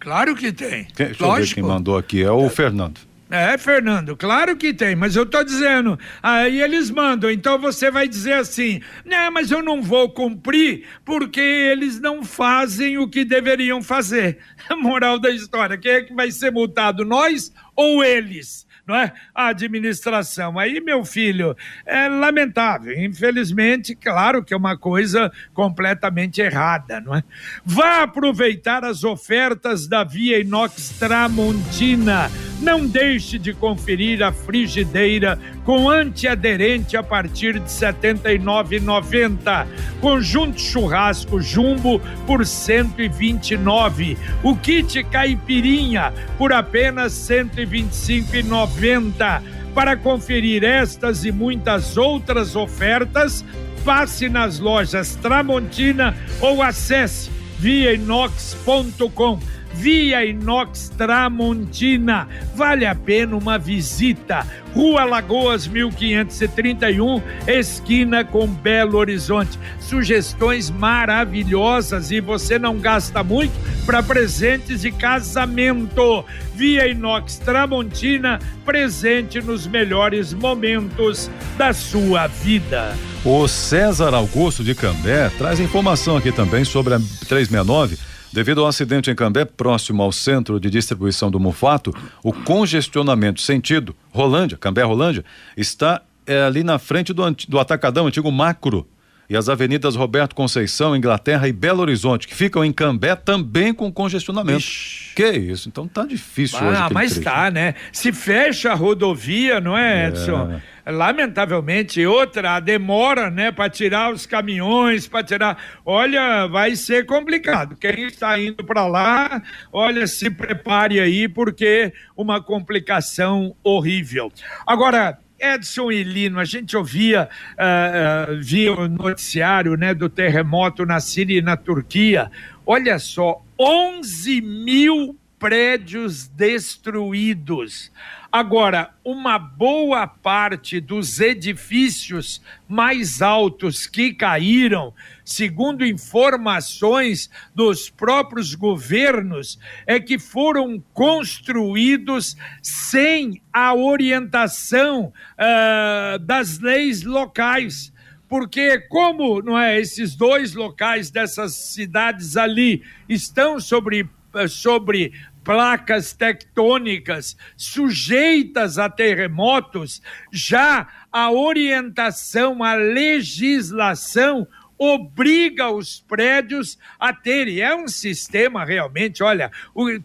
Claro 0.00 0.34
que 0.34 0.50
tem. 0.50 0.86
Quem, 0.96 1.06
deixa 1.06 1.24
Lógico. 1.24 1.40
eu 1.40 1.46
ver 1.46 1.54
quem 1.54 1.62
mandou 1.62 1.96
aqui, 1.96 2.22
é 2.22 2.30
o 2.30 2.46
é. 2.46 2.48
Fernando. 2.48 3.00
É, 3.34 3.56
Fernando, 3.56 4.14
claro 4.14 4.54
que 4.54 4.74
tem, 4.74 4.94
mas 4.94 5.16
eu 5.16 5.24
tô 5.24 5.42
dizendo, 5.42 5.98
aí 6.22 6.60
eles 6.60 6.90
mandam, 6.90 7.30
então 7.30 7.58
você 7.58 7.90
vai 7.90 8.06
dizer 8.06 8.34
assim, 8.34 8.82
né, 9.06 9.30
mas 9.30 9.50
eu 9.50 9.62
não 9.62 9.80
vou 9.80 10.10
cumprir 10.10 10.86
porque 11.02 11.40
eles 11.40 11.98
não 11.98 12.22
fazem 12.22 12.98
o 12.98 13.08
que 13.08 13.24
deveriam 13.24 13.82
fazer. 13.82 14.36
Moral 14.76 15.18
da 15.18 15.30
história, 15.30 15.78
quem 15.78 15.92
é 15.92 16.02
que 16.02 16.12
vai 16.12 16.30
ser 16.30 16.52
multado, 16.52 17.06
nós 17.06 17.50
ou 17.74 18.04
eles? 18.04 18.66
Não 18.86 18.96
é? 18.96 19.12
A 19.34 19.48
administração. 19.48 20.58
Aí, 20.58 20.80
meu 20.80 21.04
filho, 21.04 21.56
é 21.86 22.08
lamentável. 22.08 22.92
Infelizmente, 22.98 23.94
claro 23.94 24.42
que 24.42 24.52
é 24.52 24.56
uma 24.56 24.76
coisa 24.76 25.32
completamente 25.54 26.40
errada, 26.40 27.00
não 27.00 27.14
é? 27.14 27.22
Vá 27.64 28.02
aproveitar 28.02 28.84
as 28.84 29.04
ofertas 29.04 29.86
da 29.86 30.04
Via 30.04 30.40
Inox 30.40 30.90
Tramontina. 30.98 32.30
Não 32.60 32.86
deixe 32.86 33.38
de 33.38 33.52
conferir 33.52 34.22
a 34.22 34.32
frigideira 34.32 35.38
com 35.64 35.88
antiaderente 35.88 36.96
a 36.96 37.02
partir 37.02 37.54
de 37.54 37.60
R$ 37.60 37.92
79,90. 37.92 39.66
Conjunto 40.00 40.60
churrasco 40.60 41.40
jumbo 41.40 42.00
por 42.26 42.40
R$ 42.40 42.46
129. 42.46 44.18
O 44.42 44.56
kit 44.56 45.04
caipirinha 45.04 46.12
por 46.36 46.52
apenas 46.52 47.28
R$ 47.28 47.44
125,90. 47.44 49.42
Para 49.74 49.96
conferir 49.96 50.64
estas 50.64 51.24
e 51.24 51.32
muitas 51.32 51.96
outras 51.96 52.54
ofertas, 52.54 53.42
passe 53.84 54.28
nas 54.28 54.58
lojas 54.58 55.14
Tramontina 55.16 56.14
ou 56.40 56.62
acesse 56.62 57.30
viainox.com 57.58 59.38
Via 59.74 60.24
Inox 60.24 60.90
Tramontina. 60.96 62.28
Vale 62.54 62.86
a 62.86 62.94
pena 62.94 63.36
uma 63.36 63.58
visita. 63.58 64.46
Rua 64.74 65.04
Lagoas 65.04 65.66
1531, 65.66 67.22
esquina 67.46 68.24
com 68.24 68.46
Belo 68.46 68.98
Horizonte. 68.98 69.58
Sugestões 69.80 70.70
maravilhosas 70.70 72.10
e 72.10 72.20
você 72.20 72.58
não 72.58 72.78
gasta 72.78 73.22
muito 73.22 73.52
para 73.84 74.02
presentes 74.02 74.82
de 74.82 74.90
casamento. 74.90 76.24
Via 76.54 76.86
Inox 76.86 77.38
Tramontina, 77.38 78.38
presente 78.64 79.40
nos 79.40 79.66
melhores 79.66 80.32
momentos 80.32 81.30
da 81.58 81.72
sua 81.72 82.26
vida. 82.26 82.96
O 83.24 83.46
César 83.46 84.14
Augusto 84.14 84.64
de 84.64 84.74
Cambé 84.74 85.30
traz 85.38 85.60
informação 85.60 86.16
aqui 86.16 86.32
também 86.32 86.64
sobre 86.64 86.94
a 86.94 86.98
369 87.28 88.11
Devido 88.32 88.62
ao 88.62 88.66
acidente 88.66 89.10
em 89.10 89.14
Cambé, 89.14 89.44
próximo 89.44 90.02
ao 90.02 90.10
centro 90.10 90.58
de 90.58 90.70
distribuição 90.70 91.30
do 91.30 91.38
Mufato, 91.38 91.94
o 92.24 92.32
congestionamento 92.32 93.42
sentido 93.42 93.94
Rolândia, 94.10 94.56
Cambé 94.56 94.82
Rolândia, 94.82 95.22
está 95.54 96.00
é, 96.26 96.42
ali 96.42 96.64
na 96.64 96.78
frente 96.78 97.12
do, 97.12 97.22
do 97.46 97.58
Atacadão, 97.58 98.06
antigo 98.06 98.32
Macro, 98.32 98.86
e 99.28 99.36
as 99.36 99.48
avenidas 99.48 99.96
Roberto 99.96 100.34
Conceição, 100.34 100.96
Inglaterra 100.96 101.48
e 101.48 101.52
Belo 101.52 101.80
Horizonte, 101.80 102.28
que 102.28 102.34
ficam 102.34 102.64
em 102.64 102.72
Cambé 102.72 103.14
também 103.14 103.72
com 103.72 103.90
congestionamento. 103.92 104.60
Ixi. 104.60 105.14
Que 105.14 105.30
isso, 105.30 105.68
então 105.68 105.86
tá 105.86 106.04
difícil 106.04 106.58
ah, 106.58 106.68
hoje. 106.68 106.80
Ah, 106.80 106.90
mas 106.92 107.12
trecho. 107.12 107.24
tá, 107.24 107.50
né? 107.50 107.74
Se 107.92 108.12
fecha 108.12 108.72
a 108.72 108.74
rodovia, 108.74 109.60
não 109.60 109.76
é, 109.76 110.08
Edson? 110.08 110.60
É 110.86 110.90
lamentavelmente, 110.90 112.04
outra, 112.04 112.56
a 112.56 112.60
demora, 112.60 113.30
né, 113.30 113.52
para 113.52 113.70
tirar 113.70 114.12
os 114.12 114.26
caminhões, 114.26 115.06
para 115.06 115.22
tirar. 115.22 115.58
Olha, 115.84 116.46
vai 116.46 116.74
ser 116.74 117.06
complicado. 117.06 117.76
Quem 117.76 118.06
está 118.06 118.38
indo 118.38 118.64
para 118.64 118.86
lá, 118.86 119.42
olha, 119.72 120.06
se 120.06 120.28
prepare 120.30 120.98
aí, 120.98 121.28
porque 121.28 121.92
uma 122.16 122.42
complicação 122.42 123.54
horrível. 123.62 124.32
Agora, 124.66 125.18
Edson 125.42 125.90
e 125.90 126.04
Lino, 126.04 126.38
a 126.38 126.44
gente 126.44 126.76
ouvia, 126.76 127.28
uh, 127.52 128.32
uh, 128.32 128.40
via 128.40 128.72
o 128.72 128.86
noticiário 128.88 129.76
né, 129.76 129.92
do 129.92 130.08
terremoto 130.08 130.86
na 130.86 131.00
Síria 131.00 131.38
e 131.38 131.42
na 131.42 131.56
Turquia. 131.56 132.30
Olha 132.64 132.98
só, 132.98 133.42
11 133.58 134.40
mil 134.40 135.16
prédios 135.42 136.28
destruídos. 136.28 137.90
Agora, 138.30 138.94
uma 139.04 139.40
boa 139.40 140.06
parte 140.06 140.80
dos 140.80 141.18
edifícios 141.18 142.40
mais 142.68 143.20
altos 143.20 143.88
que 143.88 144.14
caíram, 144.14 144.94
segundo 145.24 145.84
informações 145.84 147.28
dos 147.52 147.90
próprios 147.90 148.54
governos, 148.54 149.58
é 149.84 149.98
que 149.98 150.16
foram 150.16 150.80
construídos 150.94 152.36
sem 152.62 153.42
a 153.52 153.74
orientação 153.74 155.12
uh, 155.36 156.20
das 156.20 156.60
leis 156.60 157.02
locais 157.02 157.92
porque 158.28 158.78
como 158.88 159.42
não 159.42 159.58
é 159.58 159.78
esses 159.78 160.14
dois 160.14 160.54
locais 160.54 161.10
dessas 161.10 161.52
cidades 161.52 162.34
ali 162.34 162.82
estão 163.06 163.60
sobre 163.60 164.08
sobre 164.48 165.12
placas 165.44 166.12
tectônicas 166.12 167.36
sujeitas 167.56 168.78
a 168.78 168.88
terremotos, 168.88 170.02
já 170.32 170.88
a 171.10 171.30
orientação, 171.30 172.62
a 172.62 172.74
legislação 172.74 174.46
obriga 174.84 175.70
os 175.70 176.00
prédios 176.00 176.76
a 176.98 177.12
terem. 177.12 177.60
É 177.60 177.74
um 177.74 177.86
sistema 177.86 178.64
realmente, 178.64 179.22
olha, 179.22 179.50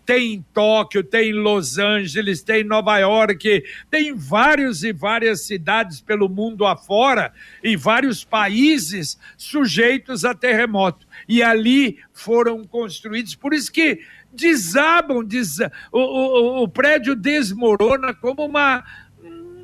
tem 0.06 0.36
em 0.36 0.45
Tóquio, 0.54 1.04
tem 1.04 1.32
em 1.32 1.34
Los 1.34 1.80
Angeles, 1.80 2.43
tem 2.43 2.62
em 2.62 2.63
Nova 2.63 2.97
York, 3.00 3.63
tem 3.89 4.13
vários 4.13 4.84
e 4.84 4.93
várias 4.93 5.41
cidades 5.41 6.00
pelo 6.00 6.30
mundo 6.30 6.63
afora 6.63 7.34
e 7.63 7.76
vários 7.76 8.23
países 8.23 9.17
sujeitos 9.36 10.23
a 10.23 10.36
terremoto. 10.36 11.08
E 11.28 11.41
ali 11.41 11.97
foram 12.13 12.63
construídos, 12.63 13.34
por 13.34 13.56
isso 13.56 13.71
que 13.71 14.02
desabam, 14.38 15.23
des... 15.23 15.60
o, 15.91 16.00
o, 16.00 16.63
o 16.63 16.67
prédio 16.67 17.15
desmorona 17.15 18.13
como 18.13 18.45
uma, 18.45 18.84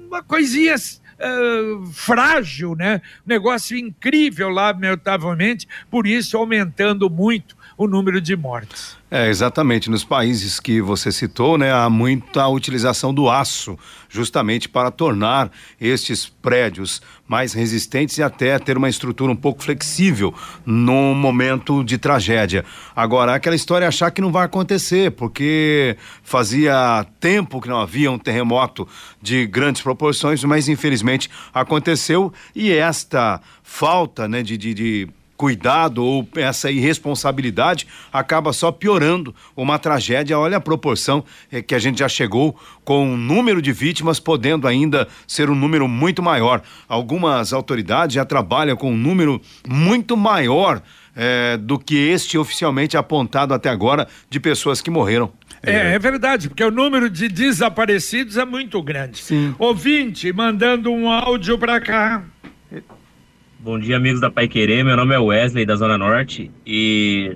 uma 0.07 0.23
coisinha 0.23 0.75
Uh, 1.15 1.85
frágil, 1.85 2.75
né? 2.75 2.99
Negócio 3.25 3.77
incrível, 3.77 4.49
lamentavelmente, 4.49 5.67
por 5.89 6.05
isso 6.05 6.35
aumentando 6.35 7.09
muito 7.09 7.55
o 7.77 7.87
número 7.87 8.21
de 8.21 8.35
mortes. 8.35 8.97
É, 9.09 9.29
exatamente. 9.29 9.91
Nos 9.91 10.03
países 10.03 10.59
que 10.59 10.81
você 10.81 11.11
citou, 11.11 11.57
né, 11.57 11.71
há 11.71 11.89
muita 11.89 12.47
utilização 12.47 13.13
do 13.13 13.29
aço, 13.29 13.77
justamente 14.09 14.67
para 14.67 14.89
tornar 14.89 15.51
estes 15.79 16.25
prédios 16.25 17.01
mais 17.27 17.53
resistentes 17.53 18.17
e 18.17 18.23
até 18.23 18.57
ter 18.57 18.75
uma 18.75 18.89
estrutura 18.89 19.31
um 19.31 19.35
pouco 19.35 19.63
flexível 19.63 20.33
num 20.65 21.13
momento 21.13 21.83
de 21.83 21.97
tragédia. 21.97 22.65
Agora, 22.95 23.35
aquela 23.35 23.55
história 23.55 23.85
é 23.85 23.87
achar 23.87 24.11
que 24.11 24.21
não 24.21 24.31
vai 24.31 24.45
acontecer, 24.45 25.11
porque 25.11 25.95
fazia 26.23 27.05
tempo 27.19 27.61
que 27.61 27.69
não 27.69 27.79
havia 27.79 28.11
um 28.11 28.17
terremoto 28.17 28.87
de 29.21 29.45
grandes 29.45 29.81
proporções, 29.81 30.43
mas 30.43 30.67
infelizmente 30.67 31.29
aconteceu 31.53 32.33
e 32.55 32.71
esta 32.71 33.39
falta, 33.61 34.27
né, 34.27 34.41
de, 34.41 34.57
de, 34.57 34.73
de 34.73 35.07
cuidado 35.43 36.05
ou 36.05 36.25
essa 36.37 36.71
irresponsabilidade 36.71 37.85
acaba 38.13 38.53
só 38.53 38.71
piorando 38.71 39.35
uma 39.57 39.77
tragédia. 39.77 40.39
Olha 40.39 40.55
a 40.55 40.61
proporção 40.61 41.21
é, 41.51 41.61
que 41.61 41.75
a 41.75 41.79
gente 41.79 41.99
já 41.99 42.07
chegou 42.07 42.57
com 42.85 43.09
o 43.09 43.11
um 43.11 43.17
número 43.17 43.61
de 43.61 43.73
vítimas, 43.73 44.21
podendo 44.21 44.69
ainda 44.69 45.05
ser 45.27 45.49
um 45.49 45.55
número 45.55 45.85
muito 45.85 46.23
maior. 46.23 46.61
Algumas 46.87 47.51
autoridades 47.51 48.13
já 48.13 48.23
trabalham 48.23 48.77
com 48.77 48.93
um 48.93 48.95
número 48.95 49.41
muito 49.67 50.15
maior 50.15 50.81
é, 51.13 51.57
do 51.57 51.77
que 51.77 51.97
este 51.97 52.37
oficialmente 52.37 52.95
apontado 52.95 53.53
até 53.53 53.67
agora 53.67 54.07
de 54.29 54.39
pessoas 54.39 54.79
que 54.81 54.89
morreram. 54.89 55.29
É, 55.61 55.95
é 55.95 55.99
verdade, 55.99 56.47
porque 56.47 56.63
o 56.63 56.71
número 56.71 57.09
de 57.09 57.27
desaparecidos 57.27 58.37
é 58.37 58.45
muito 58.45 58.81
grande. 58.81 59.17
Sim. 59.17 59.53
Ouvinte, 59.59 60.31
mandando 60.31 60.89
um 60.89 61.09
áudio 61.09 61.57
para 61.57 61.81
cá. 61.81 62.23
Bom 63.63 63.79
dia, 63.79 63.95
amigos 63.95 64.19
da 64.19 64.29
Pai 64.29 64.45
Querer. 64.45 64.83
Meu 64.83 64.97
nome 64.97 65.15
é 65.15 65.17
Wesley, 65.17 65.65
da 65.65 65.73
Zona 65.77 65.97
Norte, 65.97 66.51
e 66.67 67.33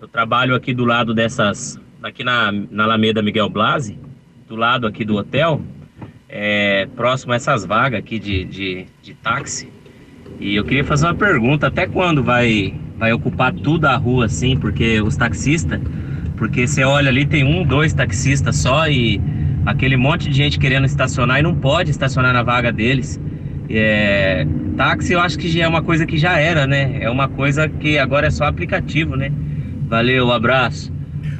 eu 0.00 0.08
trabalho 0.08 0.56
aqui 0.56 0.74
do 0.74 0.84
lado 0.84 1.14
dessas. 1.14 1.80
aqui 2.02 2.24
na, 2.24 2.50
na 2.50 2.82
Alameda 2.82 3.22
Miguel 3.22 3.48
Blasi, 3.48 3.96
do 4.48 4.56
lado 4.56 4.88
aqui 4.88 5.04
do 5.04 5.14
hotel, 5.14 5.62
é, 6.28 6.88
próximo 6.96 7.32
a 7.32 7.36
essas 7.36 7.64
vagas 7.64 8.00
aqui 8.00 8.18
de, 8.18 8.44
de, 8.44 8.86
de 9.00 9.14
táxi. 9.14 9.68
E 10.40 10.56
eu 10.56 10.64
queria 10.64 10.82
fazer 10.82 11.06
uma 11.06 11.14
pergunta: 11.14 11.68
até 11.68 11.86
quando 11.86 12.24
vai, 12.24 12.74
vai 12.98 13.12
ocupar 13.12 13.52
tudo 13.52 13.84
a 13.84 13.94
rua 13.94 14.24
assim? 14.24 14.56
Porque 14.56 15.00
os 15.00 15.16
taxistas, 15.16 15.80
porque 16.36 16.66
você 16.66 16.82
olha 16.82 17.08
ali, 17.08 17.24
tem 17.24 17.44
um, 17.44 17.64
dois 17.64 17.94
taxistas 17.94 18.56
só 18.56 18.88
e 18.88 19.20
aquele 19.64 19.96
monte 19.96 20.28
de 20.28 20.34
gente 20.34 20.58
querendo 20.58 20.86
estacionar 20.86 21.38
e 21.38 21.42
não 21.44 21.54
pode 21.54 21.92
estacionar 21.92 22.32
na 22.32 22.42
vaga 22.42 22.72
deles. 22.72 23.20
É, 23.68 24.46
táxi 24.76 25.12
eu 25.12 25.20
acho 25.20 25.38
que 25.38 25.48
já 25.48 25.64
é 25.64 25.68
uma 25.68 25.82
coisa 25.82 26.04
que 26.06 26.18
já 26.18 26.38
era, 26.38 26.66
né? 26.66 26.98
É 27.00 27.10
uma 27.10 27.28
coisa 27.28 27.68
que 27.68 27.98
agora 27.98 28.26
é 28.26 28.30
só 28.30 28.44
aplicativo, 28.44 29.16
né? 29.16 29.32
Valeu, 29.88 30.30
abraço. 30.32 30.92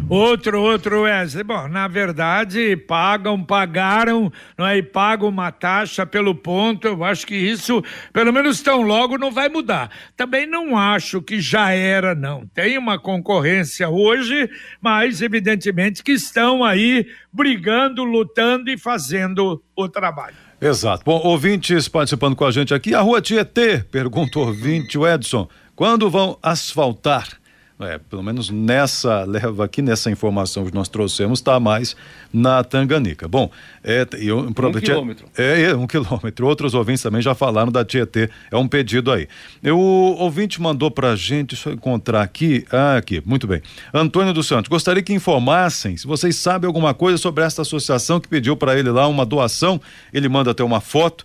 Outro, 0.09 0.61
outro 0.61 1.03
Wesley. 1.03 1.43
Bom, 1.43 1.69
na 1.69 1.89
verdade, 1.89 2.77
pagam, 2.77 3.43
pagaram, 3.43 4.31
não 4.59 4.67
é? 4.67 4.77
E 4.77 4.83
pagam 4.83 5.29
uma 5.29 5.51
taxa 5.51 6.05
pelo 6.05 6.35
ponto. 6.35 6.87
Eu 6.87 7.03
acho 7.03 7.27
que 7.27 7.35
isso, 7.35 7.83
pelo 8.13 8.31
menos 8.31 8.61
tão 8.61 8.83
logo, 8.83 9.17
não 9.17 9.31
vai 9.31 9.49
mudar. 9.49 9.91
Também 10.15 10.47
não 10.47 10.77
acho 10.77 11.23
que 11.23 11.41
já 11.41 11.71
era, 11.71 12.15
não. 12.15 12.47
Tem 12.49 12.77
uma 12.77 12.99
concorrência 12.99 13.89
hoje, 13.89 14.51
mas 14.83 15.23
evidentemente 15.23 16.03
que 16.03 16.13
estão 16.13 16.63
aí 16.63 17.07
brigando, 17.33 18.05
lutando 18.05 18.71
e 18.71 18.77
fazendo 18.77 19.63
o 19.75 19.89
trabalho. 19.89 20.37
Exato. 20.63 21.03
Bom, 21.05 21.21
ouvintes 21.25 21.89
participando 21.89 22.37
com 22.37 22.45
a 22.45 22.53
gente 22.53 22.73
aqui. 22.73 22.95
A 22.95 23.01
rua 23.01 23.21
Tietê, 23.21 23.79
pergunta 23.91 24.39
o 24.39 24.47
ouvinte 24.47 24.97
o 24.97 25.05
Edson, 25.05 25.49
quando 25.75 26.09
vão 26.09 26.39
asfaltar? 26.41 27.42
É, 27.83 27.99
pelo 27.99 28.23
menos 28.23 28.51
nessa 28.51 29.25
leva 29.25 29.65
aqui, 29.65 29.83
nessa 29.83 30.11
informação 30.11 30.65
que 30.65 30.75
nós 30.75 30.89
trouxemos, 30.89 31.41
está 31.41 31.59
mais 31.59 31.97
na 32.33 32.63
Tanganica. 32.63 33.27
Bom, 33.27 33.51
é, 33.83 34.07
eu, 34.19 34.39
um 34.39 34.53
quilômetro. 34.53 35.27
É, 35.37 35.63
é, 35.63 35.75
um 35.75 35.87
quilômetro. 35.87 36.47
Outros 36.47 36.75
ouvintes 36.75 37.03
também 37.03 37.21
já 37.21 37.35
falaram 37.35 37.73
da 37.73 37.85
Tietê. 37.85 38.31
É 38.51 38.57
um 38.57 38.69
pedido 38.69 39.11
aí. 39.11 39.29
Eu, 39.63 39.79
o 39.79 40.17
ouvinte 40.19 40.61
mandou 40.61 40.91
para 40.91 41.11
a 41.11 41.17
gente, 41.17 41.51
deixa 41.51 41.71
eu 41.71 41.75
encontrar 41.75 42.23
aqui. 42.23 42.65
Ah, 42.71 42.97
aqui, 42.97 43.23
muito 43.25 43.47
bem. 43.47 43.61
Antônio 43.93 44.33
dos 44.33 44.47
Santos, 44.47 44.69
gostaria 44.69 45.03
que 45.03 45.13
informassem 45.13 45.97
se 45.97 46.07
vocês 46.07 46.37
sabem 46.37 46.67
alguma 46.67 46.95
coisa 46.95 47.19
sobre 47.19 47.45
esta 47.45 47.63
associação 47.63 48.21
que 48.21 48.29
pediu 48.29 48.57
para 48.57 48.79
ele 48.79 48.91
lá 48.91 49.09
uma 49.09 49.27
doação. 49.27 49.81
Ele 50.13 50.29
manda 50.29 50.53
até 50.53 50.63
uma 50.63 50.81
foto. 50.81 51.25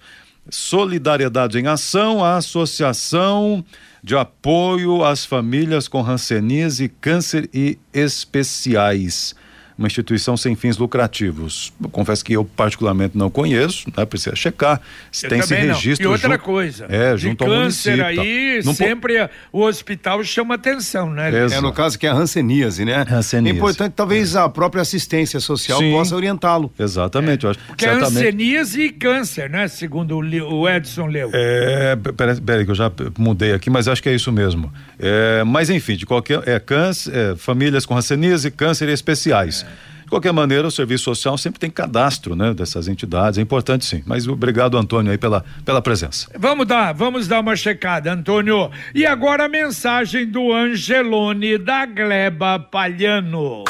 Solidariedade 0.50 1.60
em 1.60 1.68
Ação, 1.68 2.24
a 2.24 2.38
associação 2.38 3.66
de 4.08 4.16
apoio 4.16 5.04
às 5.04 5.26
famílias 5.26 5.90
com 5.90 6.02
ranceníase, 6.02 6.88
câncer 6.88 7.50
e 7.54 7.78
especiais 7.94 9.36
uma 9.78 9.88
instituição 9.88 10.36
sem 10.36 10.56
fins 10.56 10.78
lucrativos. 10.78 11.72
Eu 11.82 11.90
confesso 11.90 12.24
que 12.26 12.34
eu 12.34 12.44
particularmente 12.44 13.18
não 13.18 13.30
conheço, 13.30 13.88
né? 13.96 14.06
Precisa 14.06 14.36
checar 14.36 14.82
se 15.12 15.26
Eu 15.26 15.30
tem 15.30 15.40
esse 15.40 15.50
também 15.50 15.68
não. 15.68 15.76
registro. 15.76 16.06
E 16.06 16.08
outra 16.08 16.30
junto, 16.32 16.44
coisa, 16.44 16.86
É, 16.90 17.14
de 17.16 17.22
junto 17.22 17.44
ao 17.44 17.50
câncer 17.50 17.98
município. 17.98 18.22
aí, 18.22 18.62
Não 18.66 18.74
po- 18.74 18.78
sempre 18.78 19.30
o 19.52 19.62
hospital 19.64 20.24
chama 20.24 20.56
atenção, 20.56 21.10
né? 21.12 21.30
Exato. 21.30 21.54
É 21.54 21.62
no 21.62 21.72
caso 21.74 21.98
que 22.00 22.08
é 22.08 22.10
a 22.10 22.14
hanseníase, 22.14 22.84
né? 22.86 23.06
Hanseníase. 23.10 23.56
É 23.56 23.60
importante, 23.60 23.94
talvez 23.94 24.36
a 24.36 24.50
própria 24.50 24.82
assistência 24.82 25.40
social 25.40 25.80
Sim. 25.80 25.92
possa 25.92 26.16
orientá-lo. 26.16 26.72
Exatamente, 26.78 27.44
eu 27.46 27.52
acho. 27.52 27.60
Que 27.76 27.86
é 27.86 27.90
certamente. 27.94 28.18
hanseníase 28.18 28.82
e 28.82 28.90
câncer, 28.92 29.50
né? 29.50 29.68
Segundo 29.68 30.18
o 30.18 30.68
Edson 30.70 31.06
leu. 31.06 31.30
É, 31.34 31.96
peraí, 32.16 32.42
peraí, 32.42 32.66
que 32.66 32.72
eu 32.72 32.76
já 32.76 32.92
mudei 33.18 33.54
aqui, 33.54 33.70
mas 33.70 33.88
acho 33.88 34.02
que 34.02 34.10
é 34.10 34.16
isso 34.16 34.32
mesmo. 34.32 34.72
É, 35.00 35.44
mas 35.44 35.70
enfim, 35.70 35.96
de 35.96 36.06
qualquer. 36.06 36.42
É 36.48 36.60
câncer, 36.60 37.14
é, 37.16 37.36
famílias 37.36 37.86
com 37.86 37.94
ranceníase, 37.94 38.50
câncer 38.50 38.90
especiais. 38.90 39.66
De 40.08 40.10
qualquer 40.10 40.32
maneira, 40.32 40.66
o 40.66 40.72
serviço 40.72 41.04
social 41.04 41.38
sempre 41.38 41.60
tem 41.60 41.70
cadastro, 41.70 42.34
né, 42.34 42.54
dessas 42.54 42.88
entidades. 42.88 43.38
É 43.38 43.42
importante 43.42 43.84
sim. 43.84 44.02
Mas 44.06 44.26
obrigado, 44.26 44.78
Antônio, 44.78 45.12
aí 45.12 45.18
pela, 45.18 45.44
pela 45.66 45.82
presença. 45.82 46.32
Vamos 46.40 46.66
dar, 46.66 46.94
vamos 46.94 47.28
dar 47.28 47.42
uma 47.42 47.58
checada, 47.58 48.14
Antônio. 48.14 48.72
E 48.96 49.06
agora 49.06 49.48
a 49.48 49.50
mensagem 49.50 50.26
do 50.26 50.54
Angelone 50.54 51.58
da 51.58 51.86
Gleba 51.86 52.58
Palhano. 52.58 53.66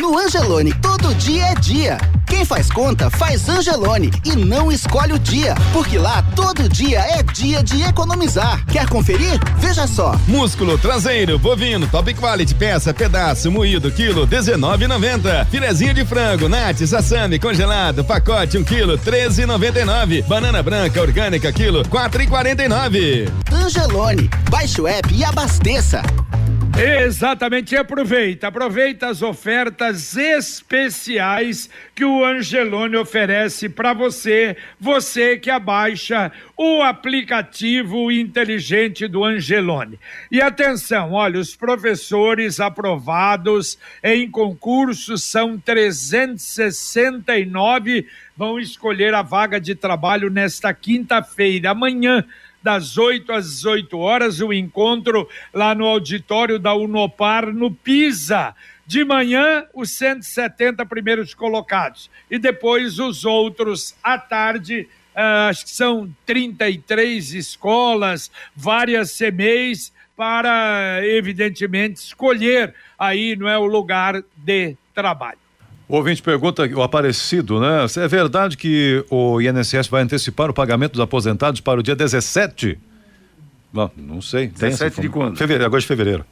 No 0.00 0.16
Angelone, 0.16 0.72
todo 0.74 1.12
dia 1.16 1.46
é 1.46 1.54
dia. 1.56 1.98
Quem 2.24 2.44
faz 2.44 2.70
conta, 2.70 3.10
faz 3.10 3.48
Angelone 3.48 4.12
e 4.24 4.36
não 4.36 4.70
escolhe 4.70 5.12
o 5.12 5.18
dia, 5.18 5.56
porque 5.72 5.98
lá 5.98 6.22
todo 6.36 6.68
dia 6.68 7.00
é 7.00 7.20
dia 7.20 7.64
de 7.64 7.82
economizar. 7.82 8.64
Quer 8.66 8.88
conferir? 8.88 9.40
Veja 9.56 9.88
só. 9.88 10.14
Músculo 10.28 10.78
traseiro, 10.78 11.36
bovino, 11.36 11.88
top 11.88 12.14
quality, 12.14 12.54
peça, 12.54 12.94
pedaço, 12.94 13.50
moído, 13.50 13.90
quilo, 13.90 14.24
19,90. 14.24 15.46
Filezinho 15.46 15.92
de 15.92 16.04
frango, 16.04 16.48
nate, 16.48 16.86
sassami, 16.86 17.40
congelado, 17.40 18.04
pacote, 18.04 18.56
1 18.56 18.62
quilo, 18.62 18.96
13,99. 18.98 20.22
Banana 20.28 20.62
branca, 20.62 21.00
orgânica, 21.00 21.52
quilo, 21.52 21.82
4,49. 21.86 23.28
Angelone, 23.50 24.30
baixe 24.48 24.80
o 24.80 24.86
app 24.86 25.12
e 25.12 25.24
abasteça. 25.24 26.02
Exatamente, 26.80 27.74
e 27.74 27.76
aproveita, 27.76 28.46
aproveita 28.46 29.08
as 29.08 29.20
ofertas 29.20 30.16
especiais 30.16 31.68
que 31.92 32.04
o 32.04 32.24
Angelone 32.24 32.96
oferece 32.96 33.68
para 33.68 33.92
você, 33.92 34.56
você 34.78 35.36
que 35.36 35.50
abaixa 35.50 36.30
o 36.56 36.80
aplicativo 36.80 38.12
inteligente 38.12 39.08
do 39.08 39.24
Angelone. 39.24 39.98
E 40.30 40.40
atenção, 40.40 41.14
olha, 41.14 41.40
os 41.40 41.56
professores 41.56 42.60
aprovados 42.60 43.76
em 44.00 44.30
concurso 44.30 45.18
são 45.18 45.58
369, 45.58 48.06
vão 48.36 48.60
escolher 48.60 49.14
a 49.14 49.22
vaga 49.22 49.60
de 49.60 49.74
trabalho 49.74 50.30
nesta 50.30 50.72
quinta-feira, 50.72 51.72
amanhã 51.72 52.24
das 52.68 52.98
8 52.98 53.32
às 53.32 53.46
18 53.46 53.98
horas, 53.98 54.40
o 54.40 54.52
encontro 54.52 55.26
lá 55.54 55.74
no 55.74 55.86
auditório 55.86 56.58
da 56.58 56.74
Unopar, 56.74 57.46
no 57.46 57.70
Pisa. 57.70 58.54
De 58.86 59.02
manhã, 59.06 59.64
os 59.72 59.90
170 59.92 60.84
primeiros 60.84 61.32
colocados. 61.32 62.10
E 62.30 62.38
depois 62.38 62.98
os 62.98 63.24
outros 63.24 63.96
à 64.02 64.18
tarde. 64.18 64.86
ah, 65.14 65.48
acho 65.48 65.64
que 65.64 65.70
são 65.70 66.14
33 66.26 67.32
escolas, 67.32 68.30
várias 68.54 69.16
CMEs, 69.16 69.90
para, 70.14 71.00
evidentemente, 71.06 71.96
escolher 72.00 72.74
aí, 72.98 73.34
não 73.34 73.48
é, 73.48 73.56
o 73.56 73.64
lugar 73.64 74.22
de 74.36 74.76
trabalho. 74.94 75.47
O 75.88 75.96
ouvinte 75.96 76.20
pergunta, 76.20 76.64
o 76.66 76.82
Aparecido, 76.82 77.58
né? 77.58 77.86
É 77.96 78.08
verdade 78.08 78.56
que 78.58 79.02
o 79.10 79.40
INSS 79.40 79.88
vai 79.88 80.02
antecipar 80.02 80.50
o 80.50 80.52
pagamento 80.52 80.92
dos 80.92 81.00
aposentados 81.00 81.62
para 81.62 81.80
o 81.80 81.82
dia 81.82 81.96
17? 81.96 82.78
Não, 83.72 83.90
não 83.96 84.20
sei. 84.20 84.48
Tem 84.48 84.68
essa 84.68 84.84
17 84.84 85.00
de 85.00 85.08
quando? 85.08 85.38
Fevereiro, 85.38 85.64
agosto 85.64 85.84
de 85.84 85.88
fevereiro. 85.88 86.26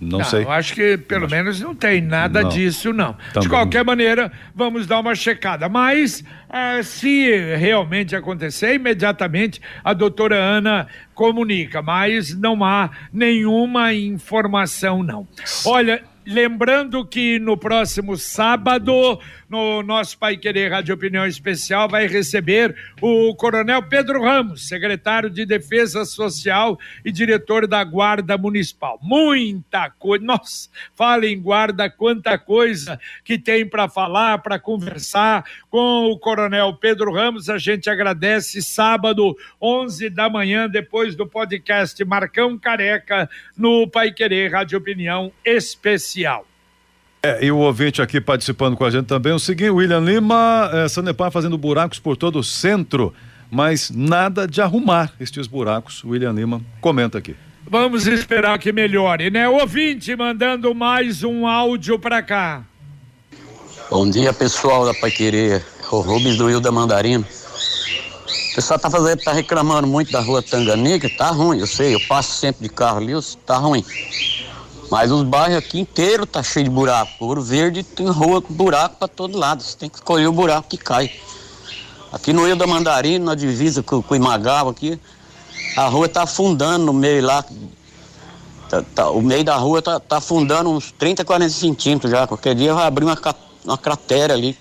Não, 0.00 0.22
sei. 0.22 0.42
Eu 0.44 0.50
acho 0.50 0.74
que 0.74 0.96
pelo 0.98 1.28
menos 1.28 1.60
não 1.60 1.74
tem 1.74 2.00
nada 2.00 2.42
Não. 2.42 2.48
disso, 2.48 2.92
não. 2.92 3.14
Também. 3.32 3.42
De 3.42 3.48
qualquer 3.48 3.84
maneira, 3.84 4.30
vamos 4.54 4.86
dar 4.86 5.00
uma 5.00 5.14
checada. 5.14 5.68
Mas, 5.68 6.24
ah, 6.48 6.82
se 6.82 7.30
realmente 7.56 8.14
acontecer, 8.14 8.74
imediatamente 8.74 9.60
a 9.82 9.92
doutora 9.92 10.36
Ana 10.36 10.86
comunica. 11.14 11.80
Mas 11.82 12.34
não 12.34 12.62
há 12.64 12.90
nenhuma 13.12 13.94
informação, 13.94 15.02
não. 15.02 15.26
Olha. 15.64 16.02
Lembrando 16.26 17.08
que 17.08 17.38
no 17.38 17.56
próximo 17.56 18.16
sábado, 18.16 19.20
no 19.48 19.82
nosso 19.82 20.18
Pai 20.18 20.36
Querer 20.36 20.70
Rádio 20.70 20.94
Opinião 20.94 21.26
Especial, 21.26 21.88
vai 21.88 22.06
receber 22.06 22.74
o 23.00 23.34
Coronel 23.34 23.82
Pedro 23.82 24.22
Ramos, 24.22 24.68
secretário 24.68 25.30
de 25.30 25.46
Defesa 25.46 26.04
Social 26.04 26.78
e 27.04 27.12
diretor 27.12 27.66
da 27.66 27.82
Guarda 27.84 28.36
Municipal. 28.36 28.98
Muita 29.02 29.90
coisa. 29.90 30.24
Nossa, 30.24 30.68
fala 30.94 31.26
em 31.26 31.40
guarda, 31.40 31.88
quanta 31.88 32.38
coisa 32.38 32.98
que 33.24 33.38
tem 33.38 33.66
para 33.66 33.88
falar, 33.88 34.38
para 34.38 34.58
conversar 34.58 35.44
com 35.70 36.06
o 36.10 36.18
Coronel 36.18 36.74
Pedro 36.74 37.12
Ramos. 37.12 37.48
A 37.48 37.58
gente 37.58 37.88
agradece 37.88 38.62
sábado, 38.62 39.36
11 39.60 40.10
da 40.10 40.28
manhã, 40.28 40.68
depois 40.68 41.14
do 41.14 41.26
podcast 41.26 42.02
Marcão 42.04 42.58
Careca, 42.58 43.28
no 43.56 43.88
Pai 43.88 44.12
Querer 44.12 44.52
Rádio 44.52 44.78
Opinião 44.78 45.32
Especial. 45.44 46.46
É, 47.26 47.44
e 47.44 47.50
o 47.50 47.58
ouvinte 47.58 48.00
aqui 48.00 48.20
participando 48.20 48.76
com 48.76 48.84
a 48.84 48.90
gente 48.90 49.06
também, 49.06 49.32
o 49.32 49.38
seguinte, 49.40 49.70
William 49.70 49.98
Lima, 49.98 50.70
é, 50.72 50.88
Sanepar 50.88 51.32
fazendo 51.32 51.58
buracos 51.58 51.98
por 51.98 52.16
todo 52.16 52.38
o 52.38 52.44
centro, 52.44 53.12
mas 53.50 53.90
nada 53.90 54.46
de 54.46 54.60
arrumar 54.60 55.12
estes 55.18 55.48
buracos. 55.48 56.04
William 56.04 56.30
Lima 56.30 56.62
comenta 56.80 57.18
aqui. 57.18 57.34
Vamos 57.68 58.06
esperar 58.06 58.56
que 58.60 58.70
melhore, 58.70 59.28
né? 59.28 59.48
Ouvinte 59.48 60.14
mandando 60.14 60.72
mais 60.72 61.24
um 61.24 61.48
áudio 61.48 61.98
para 61.98 62.22
cá. 62.22 62.62
Bom 63.90 64.08
dia, 64.08 64.32
pessoal 64.32 64.86
da 64.86 64.94
Pai 64.94 65.10
Querer. 65.10 65.64
O 65.90 65.98
Rubens 66.02 66.36
do 66.36 66.46
Rio 66.46 66.60
da 66.60 66.70
Mandarina. 66.70 67.24
O 67.24 68.54
pessoal 68.54 68.78
tá, 68.78 68.88
fazendo, 68.88 69.20
tá 69.20 69.32
reclamando 69.32 69.88
muito 69.88 70.12
da 70.12 70.20
rua 70.20 70.40
Tanganica, 70.40 71.10
tá 71.10 71.30
ruim, 71.30 71.58
eu 71.58 71.66
sei, 71.66 71.92
eu 71.92 72.00
passo 72.08 72.38
sempre 72.38 72.62
de 72.62 72.68
carro 72.72 72.98
ali, 72.98 73.12
tá 73.44 73.56
ruim. 73.56 73.84
Mas 74.90 75.10
os 75.10 75.22
bairros 75.22 75.58
aqui 75.58 75.80
inteiros 75.80 76.28
tá 76.30 76.42
cheio 76.42 76.64
de 76.64 76.70
buraco. 76.70 77.12
Ouro 77.24 77.42
Verde 77.42 77.82
tem 77.82 78.08
rua 78.08 78.40
com 78.40 78.54
buraco 78.54 78.96
para 78.96 79.08
todo 79.08 79.36
lado, 79.36 79.62
você 79.62 79.76
tem 79.76 79.88
que 79.88 79.96
escolher 79.96 80.26
o 80.26 80.32
buraco 80.32 80.68
que 80.68 80.76
cai. 80.76 81.10
Aqui 82.12 82.32
no 82.32 82.46
Rio 82.46 82.56
da 82.56 82.66
Mandarina, 82.66 83.24
na 83.24 83.34
divisa 83.34 83.82
com, 83.82 84.00
com 84.00 84.14
o 84.14 84.16
Imagava 84.16 84.70
aqui, 84.70 84.98
a 85.76 85.86
rua 85.86 86.08
tá 86.08 86.22
afundando 86.22 86.86
no 86.86 86.92
meio 86.92 87.24
lá. 87.24 87.44
Tá- 88.68 88.82
tá- 88.94 89.10
o 89.10 89.20
meio 89.20 89.44
da 89.44 89.56
rua 89.56 89.82
tá, 89.82 89.98
tá 89.98 90.18
afundando 90.18 90.70
uns 90.70 90.92
30, 90.92 91.24
40 91.24 91.52
centímetros 91.52 92.10
já. 92.10 92.26
Qualquer 92.26 92.54
dia 92.54 92.72
vai 92.72 92.86
abrir 92.86 93.04
uma, 93.04 93.18
uma 93.64 93.78
cratera 93.78 94.34
ali. 94.34 94.56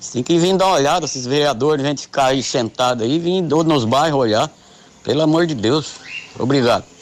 Você 0.00 0.12
tem 0.14 0.22
que 0.22 0.38
vir 0.38 0.56
dar 0.56 0.66
uma 0.66 0.74
olhada, 0.74 1.04
esses 1.06 1.24
vereadores, 1.26 1.84
gente 1.84 2.02
ficar 2.02 2.26
aí 2.26 2.42
sentado 2.42 3.02
aí, 3.02 3.18
vir 3.18 3.42
nos 3.42 3.84
bairros 3.84 4.20
olhar. 4.20 4.50
Pelo 5.02 5.22
amor 5.22 5.46
de 5.46 5.54
Deus. 5.54 5.92
Obrigado. 6.38 6.93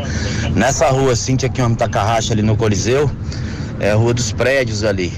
Nessa 0.54 0.88
rua, 0.90 1.16
Cintia 1.16 1.48
Kiyomi 1.48 1.74
Takahashi 1.74 2.32
ali 2.32 2.42
no 2.42 2.56
Coliseu, 2.56 3.10
é 3.80 3.90
a 3.90 3.96
rua 3.96 4.14
dos 4.14 4.30
prédios 4.30 4.84
ali. 4.84 5.12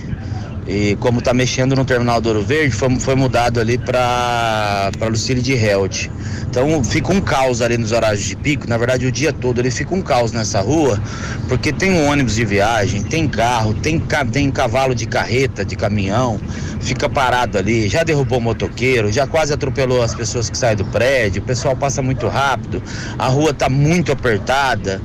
E 0.66 0.96
como 1.00 1.18
está 1.18 1.34
mexendo 1.34 1.74
no 1.74 1.84
terminal 1.84 2.20
do 2.20 2.28
Ouro 2.28 2.42
Verde, 2.42 2.74
foi, 2.74 2.98
foi 3.00 3.14
mudado 3.16 3.58
ali 3.58 3.76
para 3.78 4.90
Lucílio 5.08 5.42
de 5.42 5.54
Helt. 5.54 6.08
Então 6.48 6.84
fica 6.84 7.12
um 7.12 7.20
caos 7.20 7.60
ali 7.60 7.76
nos 7.76 7.92
horários 7.92 8.22
de 8.22 8.36
pico, 8.36 8.68
na 8.68 8.76
verdade 8.76 9.06
o 9.06 9.10
dia 9.10 9.32
todo 9.32 9.58
ele 9.58 9.70
fica 9.70 9.94
um 9.94 10.02
caos 10.02 10.32
nessa 10.32 10.60
rua, 10.60 11.02
porque 11.48 11.72
tem 11.72 11.90
um 11.90 12.06
ônibus 12.06 12.34
de 12.34 12.44
viagem, 12.44 13.02
tem 13.02 13.26
carro, 13.26 13.72
tem, 13.72 14.00
tem 14.30 14.50
cavalo 14.50 14.94
de 14.94 15.06
carreta, 15.06 15.64
de 15.64 15.74
caminhão, 15.74 16.38
fica 16.80 17.08
parado 17.08 17.56
ali, 17.56 17.88
já 17.88 18.04
derrubou 18.04 18.38
motoqueiro, 18.38 19.10
já 19.10 19.26
quase 19.26 19.52
atropelou 19.52 20.02
as 20.02 20.14
pessoas 20.14 20.50
que 20.50 20.58
saem 20.58 20.76
do 20.76 20.84
prédio, 20.84 21.42
o 21.42 21.44
pessoal 21.46 21.74
passa 21.74 22.02
muito 22.02 22.28
rápido, 22.28 22.82
a 23.18 23.28
rua 23.28 23.50
está 23.50 23.70
muito 23.70 24.12
apertada 24.12 25.00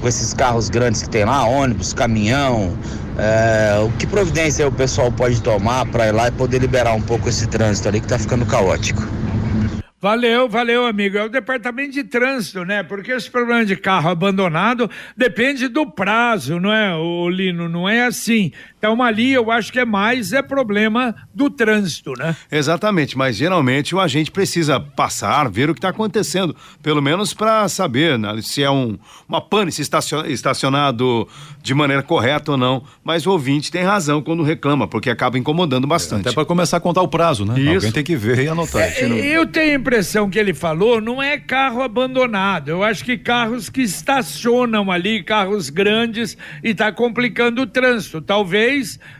com 0.00 0.06
esses 0.06 0.32
carros 0.32 0.68
grandes 0.68 1.02
que 1.02 1.10
tem 1.10 1.24
lá, 1.24 1.44
ônibus, 1.44 1.92
caminhão, 1.92 2.72
é, 3.18 3.78
o 3.80 3.90
que 3.92 4.06
providência 4.06 4.66
o 4.66 4.72
pessoal 4.72 5.10
pode 5.12 5.40
tomar 5.40 5.86
para 5.86 6.08
ir 6.08 6.12
lá 6.12 6.28
e 6.28 6.32
poder 6.32 6.58
liberar 6.60 6.94
um 6.94 7.02
pouco 7.02 7.28
esse 7.28 7.46
trânsito 7.46 7.88
ali 7.88 8.00
que 8.00 8.06
está 8.06 8.18
ficando 8.18 8.44
caótico? 8.44 9.02
Valeu, 10.04 10.50
valeu, 10.50 10.84
amigo. 10.84 11.16
É 11.16 11.24
o 11.24 11.30
departamento 11.30 11.92
de 11.92 12.04
trânsito, 12.04 12.62
né? 12.62 12.82
Porque 12.82 13.10
esse 13.10 13.30
problema 13.30 13.64
de 13.64 13.74
carro 13.74 14.10
abandonado 14.10 14.90
depende 15.16 15.66
do 15.66 15.90
prazo, 15.90 16.60
não 16.60 16.70
é, 16.70 16.94
o 16.94 17.26
Lino? 17.30 17.70
Não 17.70 17.88
é 17.88 18.04
assim. 18.04 18.52
Então 18.84 19.02
ali 19.02 19.32
eu 19.32 19.50
acho 19.50 19.72
que 19.72 19.78
é 19.78 19.84
mais 19.86 20.34
é 20.34 20.42
problema 20.42 21.14
do 21.32 21.48
trânsito, 21.48 22.12
né? 22.18 22.36
Exatamente, 22.52 23.16
mas 23.16 23.34
geralmente 23.34 23.94
o 23.94 23.98
agente 23.98 24.30
precisa 24.30 24.78
passar, 24.78 25.48
ver 25.48 25.70
o 25.70 25.74
que 25.74 25.78
está 25.78 25.88
acontecendo, 25.88 26.54
pelo 26.82 27.00
menos 27.00 27.32
para 27.32 27.66
saber 27.66 28.18
né, 28.18 28.38
se 28.42 28.62
é 28.62 28.70
um, 28.70 28.98
uma 29.26 29.40
pane, 29.40 29.72
se 29.72 29.80
estacionado 29.80 31.26
de 31.62 31.72
maneira 31.72 32.02
correta 32.02 32.52
ou 32.52 32.58
não. 32.58 32.84
Mas 33.02 33.26
o 33.26 33.30
ouvinte 33.30 33.72
tem 33.72 33.82
razão 33.82 34.20
quando 34.20 34.42
reclama, 34.42 34.86
porque 34.86 35.08
acaba 35.08 35.38
incomodando 35.38 35.86
bastante. 35.86 36.26
É, 36.26 36.28
até 36.28 36.34
para 36.34 36.44
começar 36.44 36.76
a 36.76 36.80
contar 36.80 37.00
o 37.00 37.08
prazo, 37.08 37.46
né? 37.46 37.58
Isso. 37.58 37.76
Alguém 37.76 37.92
tem 37.92 38.04
que 38.04 38.16
ver 38.16 38.38
e 38.40 38.48
anotar. 38.48 38.82
É, 38.82 39.02
eu 39.02 39.46
tenho 39.46 39.72
a 39.72 39.76
impressão 39.76 40.28
que 40.28 40.38
ele 40.38 40.52
falou, 40.52 41.00
não 41.00 41.22
é 41.22 41.38
carro 41.38 41.80
abandonado. 41.80 42.68
Eu 42.68 42.82
acho 42.82 43.02
que 43.02 43.16
carros 43.16 43.70
que 43.70 43.80
estacionam 43.80 44.90
ali, 44.90 45.22
carros 45.22 45.70
grandes, 45.70 46.36
e 46.62 46.68
está 46.68 46.92
complicando 46.92 47.62
o 47.62 47.66
trânsito. 47.66 48.20
Talvez 48.20 48.73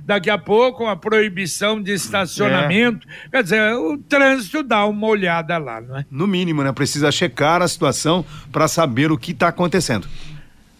daqui 0.05 0.31
a 0.31 0.39
pouco 0.39 0.87
a 0.87 0.97
proibição 0.97 1.81
de 1.81 1.93
estacionamento. 1.93 3.07
É. 3.27 3.31
Quer 3.31 3.43
dizer, 3.43 3.75
o 3.75 3.99
trânsito 3.99 4.63
dá 4.63 4.85
uma 4.87 5.07
olhada 5.07 5.57
lá, 5.59 5.81
não 5.81 5.99
é? 5.99 6.07
No 6.11 6.27
mínimo, 6.27 6.63
né? 6.63 6.73
Precisa 6.73 7.11
checar 7.13 7.63
a 7.63 7.69
situação 7.69 8.25
para 8.53 8.69
saber 8.69 9.11
o 9.13 9.19
que 9.19 9.33
está 9.33 9.49
acontecendo. 9.49 10.09